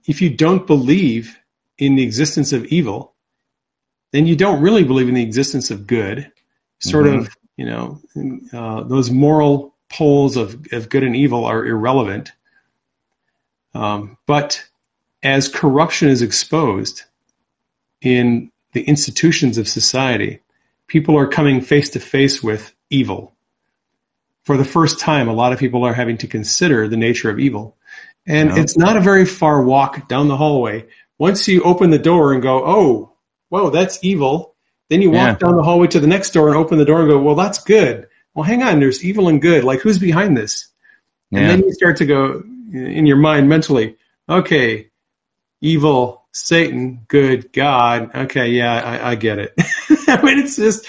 [0.06, 1.38] if you don't believe
[1.78, 3.14] in the existence of evil,
[4.12, 6.32] then you don't really believe in the existence of good.
[6.80, 7.20] Sort Mhm.
[7.20, 8.02] of, you know,
[8.54, 12.32] uh, those moral poles of, of good and evil are irrelevant.
[13.74, 14.66] Um, but
[15.24, 17.04] as corruption is exposed
[18.02, 20.40] in the institutions of society,
[20.88, 23.35] people are coming face to face with evil.
[24.46, 27.40] For the first time, a lot of people are having to consider the nature of
[27.40, 27.76] evil.
[28.28, 28.62] And Yeah.
[28.62, 30.86] it's not a very far walk down the hallway.
[31.20, 33.12] Once you open the door and go, oh,
[33.50, 34.56] whoa, that's evil,
[34.90, 35.48] then you walk Yeah.
[35.48, 37.64] down the hallway to the next door and open the door and go, well, that's
[37.64, 38.08] good.
[38.34, 39.64] Well, hang on, there's evil and good.
[39.64, 40.68] Like, who's behind this?
[41.32, 43.98] And then you start to go in your mind mentally,
[44.30, 44.90] okay,
[45.62, 48.12] evil, Satan, good, God.
[48.14, 49.54] Okay, yeah, I, I get it.
[50.08, 50.86] I mean, it's just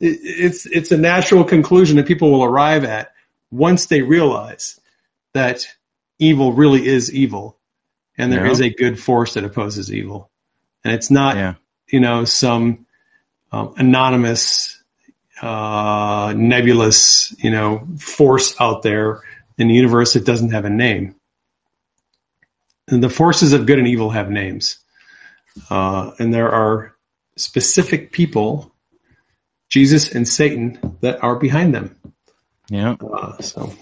[0.00, 3.12] it's it's a natural conclusion that people will arrive at
[3.50, 4.80] once they realize
[5.34, 5.66] that
[6.18, 7.58] evil really is evil,
[8.16, 8.52] and there Yeah.
[8.52, 10.30] is a good force that opposes evil,
[10.84, 11.54] and it's not yeah,
[11.88, 12.86] you know some
[13.52, 14.82] um, anonymous
[15.42, 19.20] uh, nebulous you know force out there
[19.58, 21.14] in the universe that doesn't have a name.
[22.88, 24.78] And the forces of good and evil have names.
[25.68, 26.94] Uh, and there are
[27.36, 28.72] specific people
[29.70, 31.96] jesus and satan that are behind them
[32.70, 33.72] yeah, uh, so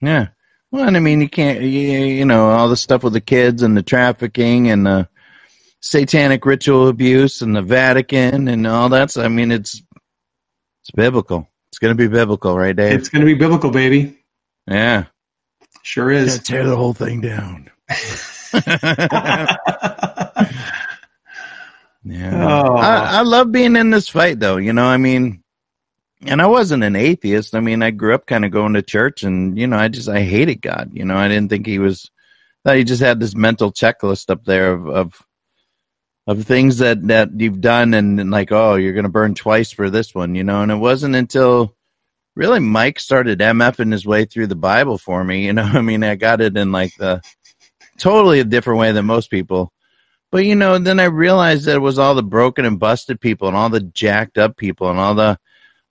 [0.00, 0.28] yeah.
[0.70, 3.62] Well, and I mean, you can't, you, you know, all the stuff with the kids
[3.62, 5.08] and the trafficking and the
[5.80, 9.10] satanic ritual abuse and the Vatican and all that.
[9.10, 9.82] So, I mean, it's
[10.80, 11.46] it's biblical.
[11.68, 12.98] It's going to be biblical, right, Dave?
[12.98, 14.18] it's going to be biblical baby
[14.66, 15.04] yeah.
[15.82, 17.70] sure is tear the whole thing down.
[22.04, 22.46] Yeah.
[22.48, 22.76] Oh.
[22.76, 25.42] I, I love being in this fight though, you know, I mean
[26.24, 27.54] and I wasn't an atheist.
[27.54, 30.08] I mean, I grew up kind of going to church and, you know, I just
[30.08, 30.90] I hated God.
[30.92, 32.10] You know, I didn't think he was
[32.64, 35.26] that he just had this mental checklist up there of of
[36.28, 39.90] of things that that you've done and, and like, oh, you're gonna burn twice for
[39.90, 41.74] this one, you know, and it wasn't until
[42.36, 45.62] really Mike started MFing his way through the Bible for me, you know.
[45.72, 47.20] I mean, I got it in like the
[47.98, 49.72] totally a different way than most people.
[50.32, 53.48] But you know, then I realized that it was all the broken and busted people
[53.48, 55.38] and all the jacked up people and all the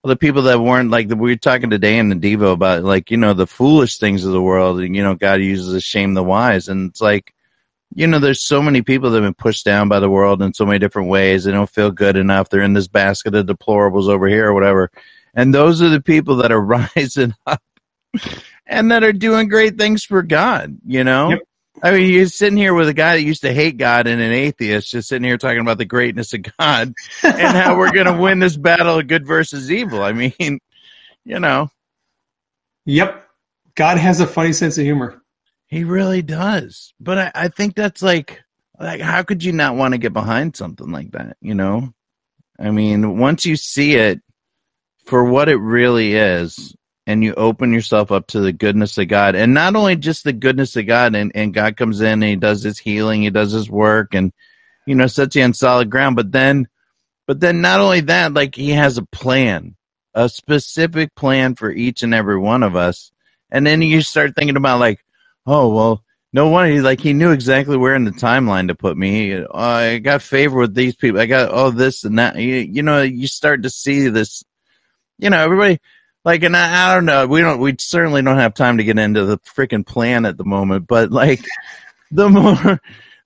[0.04, 3.12] all the people that weren't like we were talking today in the Devo about like,
[3.12, 6.16] you know, the foolish things of the world and you know, God uses to shame
[6.16, 6.68] the wise.
[6.70, 7.36] And it's like,
[7.94, 10.56] you know, there's so many people that have been pushed down by the world in
[10.56, 11.44] so many different ways.
[11.44, 12.50] They don't feel good enough.
[12.50, 14.90] They're in this basket of deplorables over here or whatever.
[15.36, 16.62] And those are the people that are
[16.96, 17.62] rising up
[18.66, 21.30] and that are doing great things for God, you know?
[21.30, 21.40] Yep.
[21.84, 24.32] I mean, you're sitting here with a guy that used to hate God and an
[24.32, 28.18] atheist, just sitting here talking about the greatness of God and how we're going to
[28.18, 30.04] win this battle of good versus evil.
[30.04, 30.60] I mean,
[31.24, 31.70] you know,
[32.84, 33.28] yep
[33.76, 35.22] god has a funny sense of humor
[35.72, 36.94] he really does.
[37.00, 38.44] But I, I think that's like,
[38.78, 41.38] like, how could you not want to get behind something like that?
[41.42, 41.94] You know,
[42.60, 44.20] I mean, once you see it
[45.06, 46.76] for what it really is,
[47.12, 50.34] and you open yourself up to the goodness of God, and not only just the
[50.34, 53.52] goodness of God, and, and God comes in and He does His healing, He does
[53.52, 54.32] His work, and
[54.86, 56.16] you know sets you on solid ground.
[56.16, 56.68] But then,
[57.28, 59.76] but then not only that, like He has a plan,
[60.14, 63.12] a specific plan for each and every one of us,
[63.52, 65.04] and then you start thinking about like,
[65.46, 66.04] oh well,
[66.34, 69.36] no wonder he like he knew exactly where in the timeline to put me.
[69.36, 71.20] Uh, I got favor with these people.
[71.20, 72.38] I got oh this and that.
[72.38, 74.44] You, you know, you start to see this.
[75.20, 75.80] You know, everybody
[76.24, 77.28] like, and I, I don't know.
[77.28, 77.60] We don't.
[77.60, 80.88] We certainly don't have time to get into the freaking plan at the moment.
[80.88, 81.46] But like,
[82.12, 82.80] the more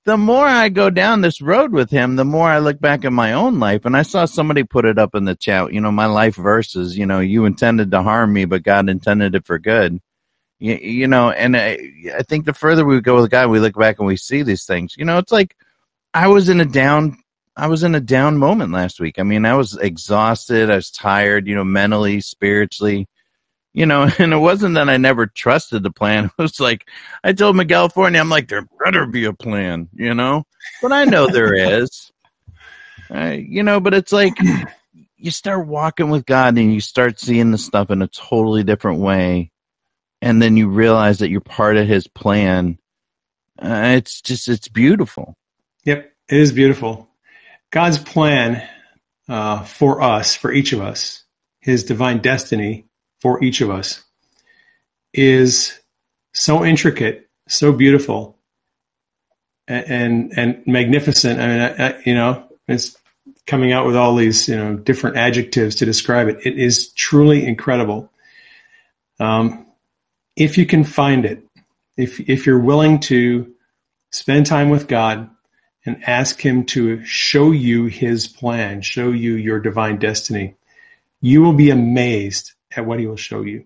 [0.05, 3.11] the more I go down this road with him, the more I look back at
[3.11, 3.85] my own life.
[3.85, 6.95] And I saw somebody put it up in the chat, you know, my life verses,
[6.95, 9.99] you know, you intended to harm me, but God intended it for good.
[10.59, 11.79] You, you know, and I,
[12.15, 14.65] I think the further we go with God, we look back and we see these
[14.65, 14.95] things.
[14.95, 15.55] You know, it's like
[16.13, 17.17] I was in a down,
[17.57, 19.17] I was in a down moment last week.
[19.17, 20.69] I mean, I was exhausted.
[20.69, 23.07] I was tired, you know, mentally, spiritually
[23.75, 26.31] you know, and it wasn't that I never trusted the plan.
[26.39, 26.87] It was like
[27.23, 30.45] I told Miguel Forney, I'm like, there better be a plan, you know,
[30.81, 32.11] but I know there is,
[33.13, 34.33] uh, you know, but it's like
[35.17, 39.01] you start walking with God and you start seeing the stuff in a totally different
[39.01, 39.51] way,
[40.21, 42.79] and then you realize that you're part of His plan.
[43.61, 45.35] Uh, it's just it's beautiful.
[45.83, 47.04] Yep, it is beautiful.
[47.75, 48.65] God's plan
[49.27, 51.25] uh, for us, for each of us,
[51.59, 52.85] His divine destiny
[53.19, 54.01] for each of us
[55.13, 55.77] is
[56.33, 58.37] so intricate, so beautiful,
[59.67, 61.41] and and, and magnificent.
[61.41, 62.95] I mean, I, I, you know, it's
[63.45, 66.45] coming out with all these you know different adjectives to describe it.
[66.45, 68.09] It is truly incredible.
[69.19, 69.65] Um,
[70.37, 71.45] if you can find it,
[71.97, 73.53] if if you're willing to
[74.11, 75.29] spend time with God
[75.85, 80.55] and ask Him to show you His plan, show you your divine destiny,
[81.21, 83.65] you will be amazed at what he will show you.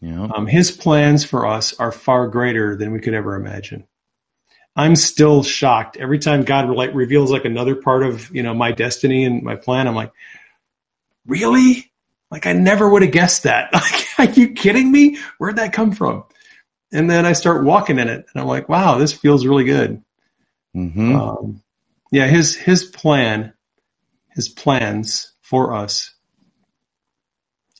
[0.00, 0.28] Yeah.
[0.34, 3.86] Um, his plans for us are far greater than we could ever imagine.
[4.76, 8.72] I'm still shocked every time God like reveals like another part of you know my
[8.72, 9.88] destiny and my plan.
[9.88, 10.12] I'm like,
[11.26, 11.90] really?
[12.30, 13.70] Like I never would have guessed that.
[14.18, 15.18] Like, are you kidding me?
[15.36, 16.24] Where'd that come from?
[16.90, 20.02] And then I start walking in it, and I'm like, wow, this feels really good.
[20.76, 21.16] Mm-hmm.
[21.16, 21.62] Um,
[22.12, 23.54] yeah, his his plan,
[24.34, 26.14] his plans for us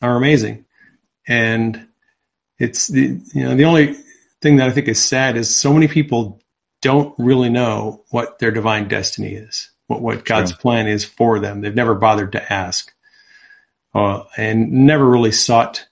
[0.00, 0.64] are amazing.
[1.28, 1.88] And
[2.58, 3.96] it's the you know the only
[4.40, 6.40] thing that I think is sad is so many people
[6.80, 10.60] don't really know what their divine destiny is, what what God's True.
[10.60, 11.60] plan is for them.
[11.60, 12.92] They've never bothered to ask,
[13.94, 15.86] uh, and never really sought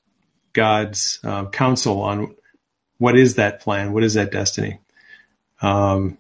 [0.53, 2.35] God's uh, counsel on
[2.99, 4.79] what is that plan, what is that destiny.
[5.61, 6.19] Um,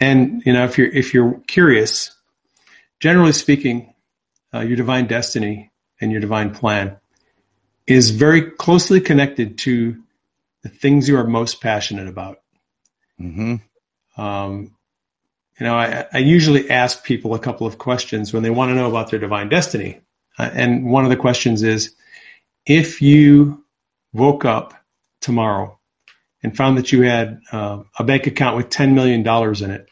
[0.00, 2.14] and you know, if you're if you're curious,
[3.00, 3.94] generally speaking,
[4.54, 5.70] uh, your divine destiny
[6.00, 6.96] and your divine plan
[7.86, 9.96] is very closely connected to
[10.62, 12.40] the things you are most passionate about.
[13.20, 13.56] Mm-hmm.
[14.20, 14.76] Um,
[15.58, 18.74] you know, I, I, usually ask people a couple of questions when they want to
[18.74, 20.00] know about their divine destiny.
[20.38, 21.94] Uh, and one of the questions is
[22.66, 23.64] if you
[24.12, 24.74] woke up
[25.20, 25.77] tomorrow
[26.42, 29.88] and found that you had uh, a bank account with $10 million in it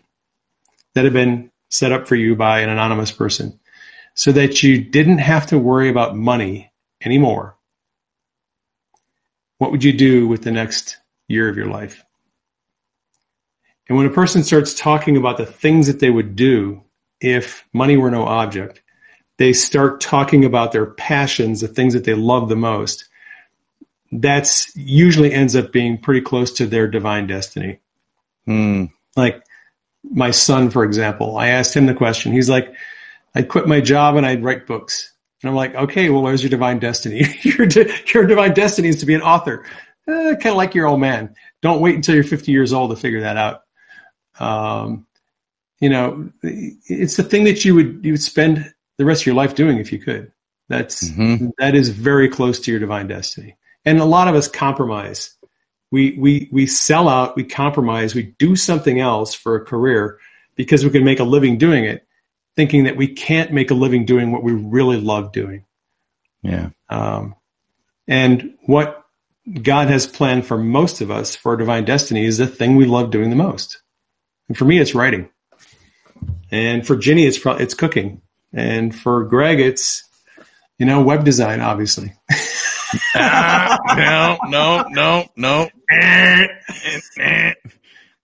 [0.94, 3.58] that had been set up for you by an anonymous person
[4.14, 6.72] so that you didn't have to worry about money
[7.04, 7.56] anymore
[9.58, 12.04] what would you do with the next year of your life?
[13.88, 16.82] And when a person starts talking about the things that they would do
[17.20, 18.82] if money were no object,
[19.38, 23.08] they start talking about their passions, the things that they love the most.
[24.12, 27.80] That's usually ends up being pretty close to their divine destiny.
[28.46, 28.90] Mm.
[29.16, 29.42] Like
[30.04, 32.32] my son, for example, I asked him the question.
[32.32, 32.72] He's like,
[33.34, 35.12] I'd quit my job and I'd write books.
[35.42, 37.26] And I'm like, okay, well, where's your divine destiny?
[37.42, 37.68] your,
[38.14, 39.64] your divine destiny is to be an author.
[40.08, 41.34] Eh, kind of like your old man.
[41.62, 43.62] Don't wait until you're 50 years old to figure that out.
[44.38, 45.06] Um,
[45.80, 49.34] you know, it's the thing that you would you would spend the rest of your
[49.34, 50.32] life doing if you could.
[50.68, 51.50] That's mm-hmm.
[51.58, 53.56] that is very close to your divine destiny.
[53.86, 55.34] And a lot of us compromise.
[55.90, 57.36] We we we sell out.
[57.36, 58.14] We compromise.
[58.14, 60.18] We do something else for a career
[60.56, 62.06] because we can make a living doing it
[62.56, 65.64] thinking that we can't make a living doing what we really love doing.
[66.42, 66.70] Yeah.
[66.88, 67.36] Um,
[68.08, 69.04] and what
[69.62, 72.86] God has planned for most of us for our divine destiny is the thing we
[72.86, 73.82] love doing the most.
[74.48, 75.28] And for me, it's writing.
[76.50, 78.22] And for Ginny, it's probably it's cooking.
[78.52, 80.02] And for Greg, it's
[80.78, 82.14] you know web design, obviously.
[83.16, 85.68] no, no, no, no.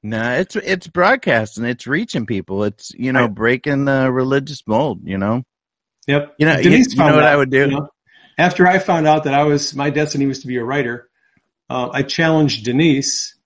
[0.05, 1.64] No, it's it's broadcasting.
[1.64, 2.64] It's reaching people.
[2.64, 3.35] It's you know right.
[3.35, 5.01] breaking the religious mold.
[5.05, 5.45] You know.
[6.09, 6.35] Yep.
[6.39, 6.61] You know.
[6.61, 7.61] Denise you, you know what out, I would do.
[7.61, 7.89] You know,
[8.37, 11.09] after I found out that I was my destiny was to be a writer,
[11.70, 13.37] uh, I challenged Denise.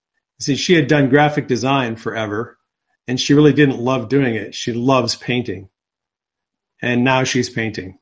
[0.41, 2.59] See, she had done graphic design forever,
[3.07, 4.55] and she really didn't love doing it.
[4.55, 5.68] She loves painting,
[6.81, 7.99] and now she's painting.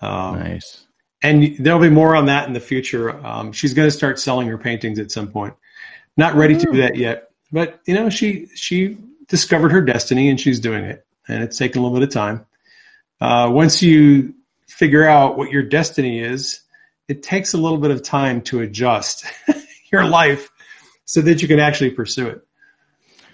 [0.00, 0.83] Um, nice.
[1.24, 3.10] And there'll be more on that in the future.
[3.26, 5.54] Um, she's going to start selling her paintings at some point.
[6.18, 10.38] Not ready to do that yet, but you know, she she discovered her destiny and
[10.38, 12.44] she's doing it, and it's taken a little bit of time.
[13.22, 14.34] Uh, once you
[14.68, 16.60] figure out what your destiny is,
[17.08, 19.24] it takes a little bit of time to adjust
[19.90, 20.50] your life
[21.06, 22.46] so that you can actually pursue it.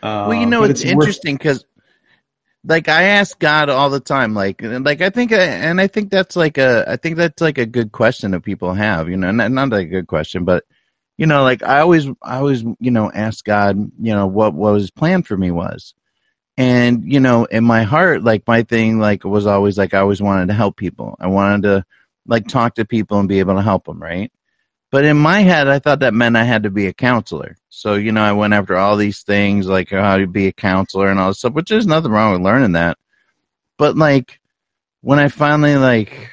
[0.03, 1.65] Uh, well, you know, but it's, interesting because,
[2.65, 6.37] like, I ask God all the time, like, like I think, and I think that's
[6.37, 9.09] like a, I think that's like a good question that people have.
[9.09, 10.65] You know, not not a good question, but
[11.17, 14.75] you know, like I always, I always, you know, ask God, you know, what what
[14.75, 15.95] His plan for me was,
[16.57, 20.21] and you know, in my heart, like my thing, like was always like I always
[20.23, 21.17] wanted to help people.
[21.19, 21.85] I wanted to
[22.27, 24.31] like talk to people and be able to help them, right?
[24.91, 27.57] But in my head, I thought that meant I had to be a counselor.
[27.69, 31.09] So, you know, I went after all these things, like how to be a counselor
[31.09, 32.99] and all this stuff, which there's nothing wrong with learning that.
[33.79, 34.41] But like
[35.01, 36.31] when I finally like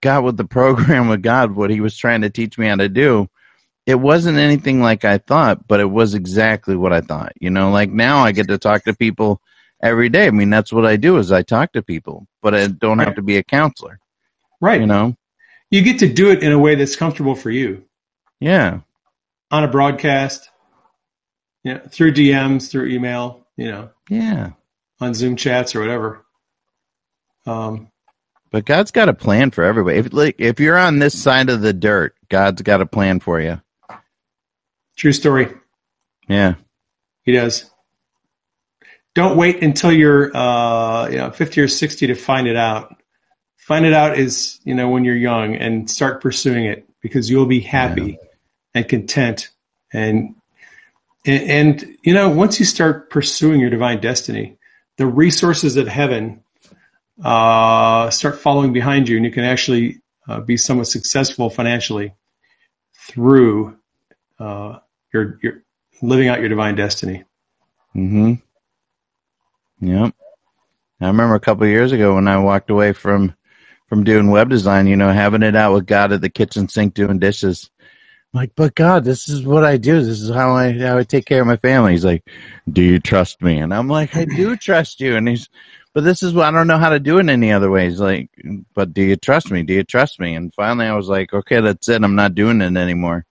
[0.00, 2.88] got with the program with God, what he was trying to teach me how to
[2.88, 3.28] do,
[3.86, 7.32] it wasn't anything like I thought, but it was exactly what I thought.
[7.40, 9.42] You know, like now I get to talk to people
[9.82, 10.26] every day.
[10.26, 13.16] I mean, that's what I do is I talk to people, but I don't have
[13.16, 13.98] to be a counselor,
[14.60, 14.80] right.
[14.80, 15.16] you know?
[15.74, 17.84] You get to do it in a way that's comfortable for you
[18.40, 18.80] Yeah.
[19.50, 20.50] on a broadcast,
[21.62, 24.50] you know, through DMs, through email, you know, Yeah.
[25.00, 26.24] on Zoom chats or whatever.
[27.46, 27.88] Um,
[28.50, 29.98] But God's got a plan for everybody.
[29.98, 33.40] If like if you're on this side of the dirt, God's got a plan for
[33.40, 33.60] you.
[34.96, 35.52] true story.
[36.28, 36.54] Yeah.
[37.24, 37.68] He does.
[39.14, 42.94] Don't wait until you're, uh, you know, 50 or 60 to find it out.
[43.64, 47.46] Find it out is, you know, when you're young and start pursuing it because you'll
[47.46, 48.18] be happy
[48.74, 49.48] and content.
[49.90, 50.34] And,
[51.24, 54.58] and, and, you know, once you start pursuing your divine destiny,
[54.98, 56.42] the resources of heaven
[57.22, 62.12] uh, start following behind you and you can actually uh, be somewhat successful financially
[62.92, 63.78] through
[64.38, 64.78] uh,
[65.14, 65.62] your, your
[66.02, 67.24] living out your divine destiny.
[67.96, 68.34] Mm-hmm.
[69.80, 70.14] Yep.
[71.00, 73.34] I remember a couple of years ago when I walked away from
[73.94, 76.94] from doing web design, you know, having it out with God at the kitchen sink
[76.94, 77.70] doing dishes.
[78.34, 80.02] I'm like, but God, this is what I do.
[80.02, 81.92] This is how I how I take care of my family.
[81.92, 82.24] He's like,
[82.72, 83.58] Do you trust me?
[83.58, 85.14] And I'm like, I do trust you.
[85.14, 85.48] And he's
[85.92, 88.00] but this is what I don't know how to do it any other ways.
[88.00, 88.30] Like,
[88.74, 89.62] but do you trust me?
[89.62, 90.34] Do you trust me?
[90.34, 92.02] And finally I was like, Okay, that's it.
[92.02, 93.24] I'm not doing it anymore.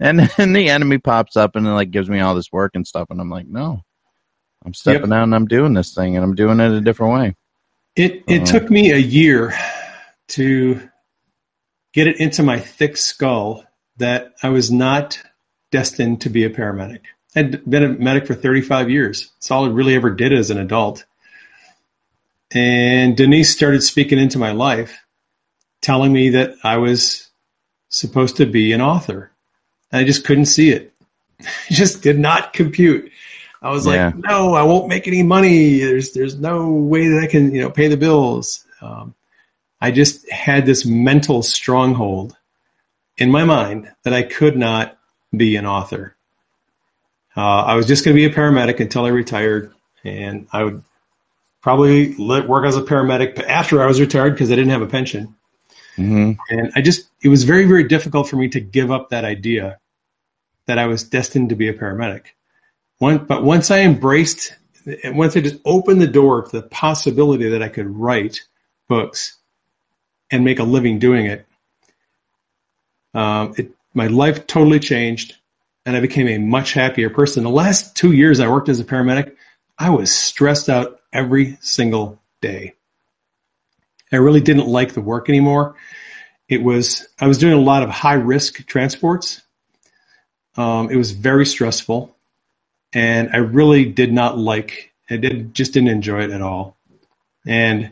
[0.00, 3.08] And then the enemy pops up and like gives me all this work and stuff.
[3.10, 3.82] And I'm like, no,
[4.64, 7.36] I'm stepping out and I'm doing this thing and I'm doing it a different way.
[7.96, 8.46] It it Uh-huh.
[8.46, 9.54] took me a year
[10.28, 10.88] to
[11.92, 13.64] get it into my thick skull
[13.98, 15.20] that I was not
[15.70, 17.00] destined to be a paramedic.
[17.34, 19.30] I'd been a medic for 35 years.
[19.38, 21.04] It's all I really ever did as an adult.
[22.52, 24.98] And Denise started speaking into my life,
[25.80, 27.28] telling me that I was
[27.88, 29.30] supposed to be an author.
[29.92, 30.92] And I just couldn't see it.
[31.40, 33.10] It just did not compute.
[33.62, 34.06] I was Yeah.
[34.06, 35.80] like, no, I won't make any money.
[35.80, 38.64] There's there's no way that I can you know pay the bills.
[38.80, 39.14] Um,
[39.80, 42.36] I just had this mental stronghold
[43.16, 44.98] in my mind that I could not
[45.34, 46.16] be an author.
[47.36, 49.72] Uh, I was just going to be a paramedic until I retired,
[50.04, 50.82] and I would
[51.60, 54.86] probably let, work as a paramedic after I was retired because I didn't have a
[54.86, 55.34] pension.
[55.96, 59.24] hmm And I just, it was very, very difficult for me to give up that
[59.24, 59.78] idea
[60.66, 62.22] that I was destined to be a paramedic.
[62.98, 64.54] One, but once I embraced,
[65.04, 68.40] once I just opened the door to the possibility that I could write
[68.88, 69.35] books
[70.30, 71.46] and make a living doing it,
[73.14, 75.36] um, it my life totally changed,
[75.86, 77.44] and I became a much happier person.
[77.44, 79.34] The last two years I worked as a paramedic,
[79.78, 82.74] I was stressed out every single day.
[84.12, 85.76] I really didn't like the work anymore
[86.48, 89.42] it was i was doing a lot of high risk transports
[90.56, 92.14] um, it was very stressful
[92.92, 96.76] and i really did not like i did just didn't enjoy it at all
[97.46, 97.90] and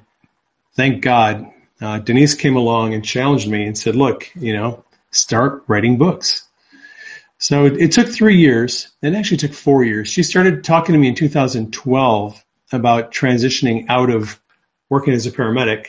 [0.74, 1.51] thank god
[1.81, 6.47] uh, denise came along and challenged me and said look you know start writing books
[7.39, 10.99] so it, it took three years it actually took four years she started talking to
[10.99, 14.41] me in 2012 about transitioning out of
[14.91, 15.87] working as a paramedic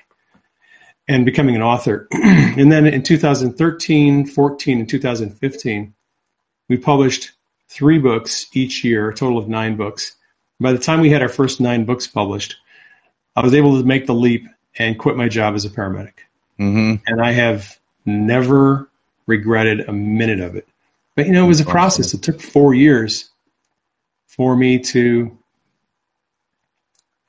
[1.08, 2.08] and becoming an author.
[2.12, 5.94] and then in 2013, 14, and 2015,
[6.70, 7.32] we published
[7.70, 10.16] three books each year, a total of nine books.
[10.60, 12.56] By the time we had our first nine books published,
[13.36, 16.14] I was able to make the leap and quit my job as a paramedic.
[16.58, 18.90] hmm And I have never
[19.28, 20.68] regretted a minute of it.
[21.16, 22.14] But you know, it was a process.
[22.14, 23.30] It took four years
[24.28, 25.38] for me to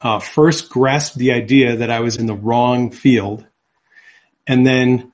[0.00, 3.46] uh, first grasp the idea that I was in the wrong field
[4.46, 5.12] and then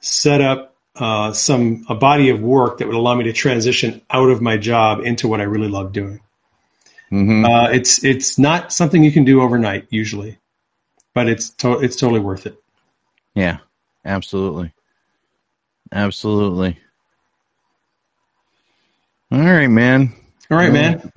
[0.00, 4.28] set up uh, some a body of work that would allow me to transition out
[4.28, 6.20] of my job into what I really love doing.
[7.08, 10.38] hmm Uh, it's it's not something you can do overnight usually,
[11.14, 12.56] but it's to- it's totally worth it.
[13.34, 13.58] Yeah,
[14.04, 14.72] absolutely.
[15.92, 16.78] Absolutely.
[19.32, 20.12] All right, man.
[20.50, 21.12] All right, man.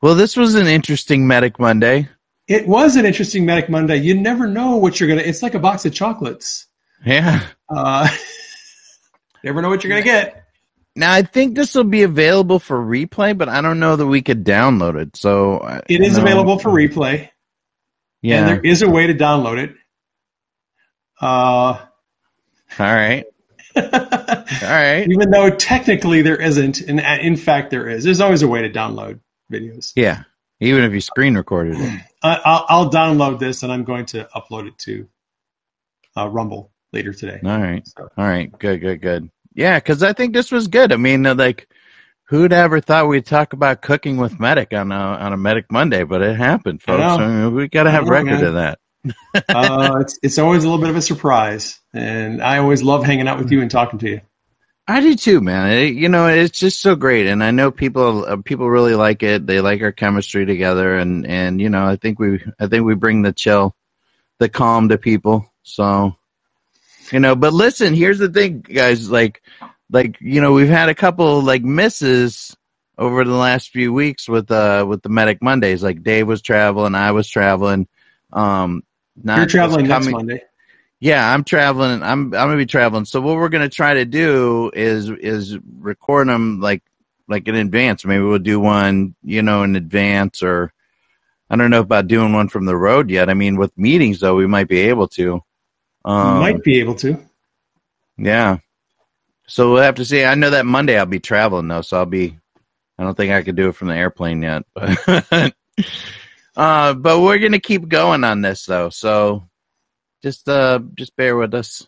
[0.00, 2.08] Well, this was an interesting Medic Monday.
[2.48, 3.96] It was an interesting Medic Monday.
[3.96, 5.22] You never know what you're gonna.
[5.22, 6.66] It's like a box of chocolates.
[7.04, 7.46] Yeah.
[7.68, 8.08] Uh,
[9.44, 10.44] never know what you're gonna get.
[10.94, 14.22] Now I think this will be available for replay, but I don't know that we
[14.22, 15.16] could download it.
[15.16, 17.28] So It is available for replay,
[18.34, 18.54] and Yeah.
[18.54, 19.74] there is a way to download it.
[21.20, 21.86] Uh, All
[22.78, 23.24] right.
[23.76, 25.06] All right.
[25.08, 28.04] even though technically there isn't, and in fact there is.
[28.04, 29.20] There's always a way to download
[29.52, 29.92] videos.
[29.96, 30.22] Yeah.
[30.60, 32.00] Even if you screen recorded it.
[32.22, 35.06] I, I'll, I'll download this, and I'm going to upload it to
[36.16, 37.40] uh, Rumble later today.
[37.44, 37.86] All right.
[37.86, 38.50] So, All right.
[38.58, 38.80] Good.
[38.80, 39.02] Good.
[39.02, 39.30] Good.
[39.54, 40.92] Yeah, because I think this was good.
[40.92, 41.68] I mean, uh, like,
[42.26, 46.04] who'd ever thought we'd talk about cooking with Medic on a on a Medic Monday?
[46.04, 47.02] But it happened, folks.
[47.02, 48.44] I mean, we got to have know, record man.
[48.44, 48.78] of that.
[49.48, 53.28] uh, it's it's always a little bit of a surprise, and I always love hanging
[53.28, 54.20] out with you and talking to you.
[54.88, 55.70] I do too, man.
[55.70, 59.22] It, you know, it's just so great, and I know people uh, people really like
[59.22, 59.46] it.
[59.46, 62.94] They like our chemistry together, and and you know, I think we I think we
[62.94, 63.74] bring the chill,
[64.38, 65.52] the calm to people.
[65.64, 66.16] So,
[67.10, 69.10] you know, but listen, here's the thing, guys.
[69.10, 69.42] Like,
[69.90, 72.56] like you know, we've had a couple like misses
[72.98, 75.82] over the last few weeks with uh with the medic Mondays.
[75.82, 77.88] Like Dave was traveling, I was traveling.
[78.32, 78.82] Um,
[79.22, 80.42] not You're traveling next Monday.
[81.00, 82.02] yeah, I'm traveling.
[82.02, 83.04] I'm I'm gonna be traveling.
[83.04, 86.82] So what we're gonna try to do is is record them like
[87.28, 88.04] like in advance.
[88.04, 90.72] Maybe we'll do one, you know, in advance, or
[91.48, 93.30] I don't know about doing one from the road yet.
[93.30, 95.42] I mean, with meetings though, we might be able to.
[96.04, 97.18] Um, Might be able to.
[98.16, 98.58] yeah.
[99.48, 100.24] So we'll have to see.
[100.24, 102.36] I know that Monday I'll be traveling though, so I'll be.
[102.98, 105.54] I don't think I could do it from the airplane yet, but
[106.56, 108.88] uh, but we're gonna keep going on this though.
[108.90, 109.46] So
[110.22, 111.86] just uh, just bear with us.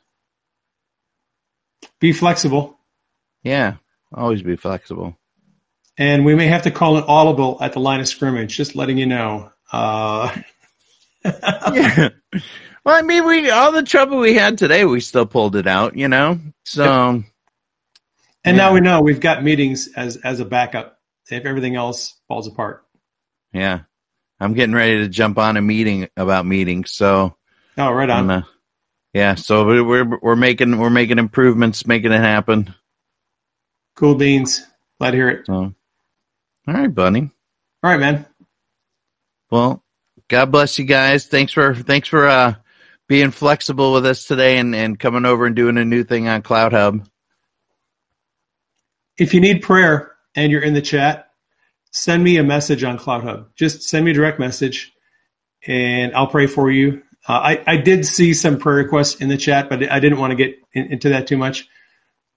[2.01, 2.79] Be flexible,
[3.43, 3.77] Yeah,
[4.13, 5.17] always be flexible.
[5.97, 8.57] and we may have to call an audible at the line of scrimmage.
[8.57, 9.51] Just letting you know.
[9.73, 10.37] Uh,
[11.25, 12.09] yeah.
[12.85, 15.95] Well, I mean, we all the trouble we had today, we still pulled it out,
[15.95, 16.39] you know.
[16.65, 17.23] So
[18.49, 20.99] and now we know we've got meetings as as a backup
[21.31, 22.85] if everything else falls apart.
[23.53, 23.81] yeah,
[24.41, 26.93] I'm getting ready to jump on a meeting about meetings.
[26.93, 27.37] So
[27.77, 28.31] Oh, right on.
[28.31, 28.43] Uh,
[29.13, 32.75] yeah, so we- we're we're making we're making improvements, making it happen.
[33.97, 34.65] Cool beans.
[35.01, 35.47] Glad to hear it.
[35.47, 35.75] So, all
[36.75, 37.31] right, buddy.
[37.83, 38.27] All right, man.
[39.51, 39.83] Well,
[40.29, 41.27] God bless you guys.
[41.27, 42.55] Thanks for thanks for uh
[43.09, 46.43] being flexible with us today and and coming over and doing a new thing on
[46.43, 47.07] CloutHub.
[49.19, 51.31] If you need prayer and you're in the chat,
[51.91, 53.47] send me a message on CloutHub.
[53.57, 54.93] Just send me a direct message,
[55.67, 57.03] and I'll pray for you.
[57.27, 60.31] Uh, I I did see some prayer requests in the chat, but I didn't want
[60.31, 61.69] to get in, into that too much.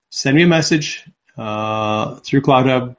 [0.10, 1.08] Send me a message
[1.38, 2.96] uh, through CloutHub,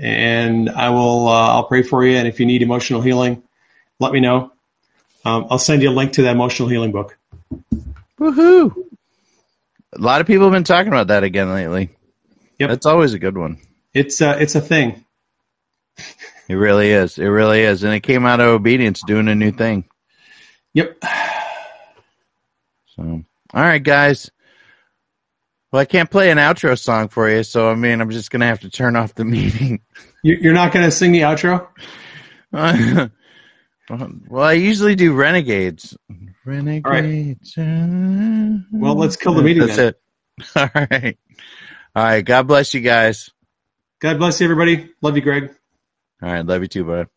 [0.00, 1.28] and I will.
[1.28, 2.16] Uh, I'll pray for you.
[2.16, 3.42] And if you need emotional healing,
[4.00, 4.52] let me know.
[5.24, 7.18] Um, I'll send you a link to that emotional healing book.
[8.18, 8.74] Woohoo!
[9.92, 11.90] A lot of people have been talking about that again lately.
[12.58, 12.70] Yep.
[12.70, 13.58] That's always a good one.
[13.94, 15.04] It's uh, it's a thing.
[16.48, 17.18] It really is.
[17.18, 17.82] It really is.
[17.82, 19.82] And it came out of obedience doing a new thing.
[20.74, 20.98] Yep.
[22.94, 24.30] So, all right, guys.
[25.72, 28.46] Well, I can't play an outro song for you, so I mean, I'm just gonna
[28.46, 29.80] have to turn off the meeting.
[30.22, 31.66] You- You're not going to sing the outro?
[32.52, 33.10] well,
[34.44, 35.96] I usually do renegades.
[36.44, 37.54] Renegades.
[37.56, 39.88] Well, let's kill the meeting That's then.
[39.88, 40.00] it.
[40.54, 41.18] All right.
[41.96, 42.24] All right.
[42.24, 43.30] God bless you guys.
[44.00, 44.90] God bless you, everybody.
[45.02, 45.50] Love you, Greg.
[46.22, 46.46] All right.
[46.46, 47.08] Love you too, bud.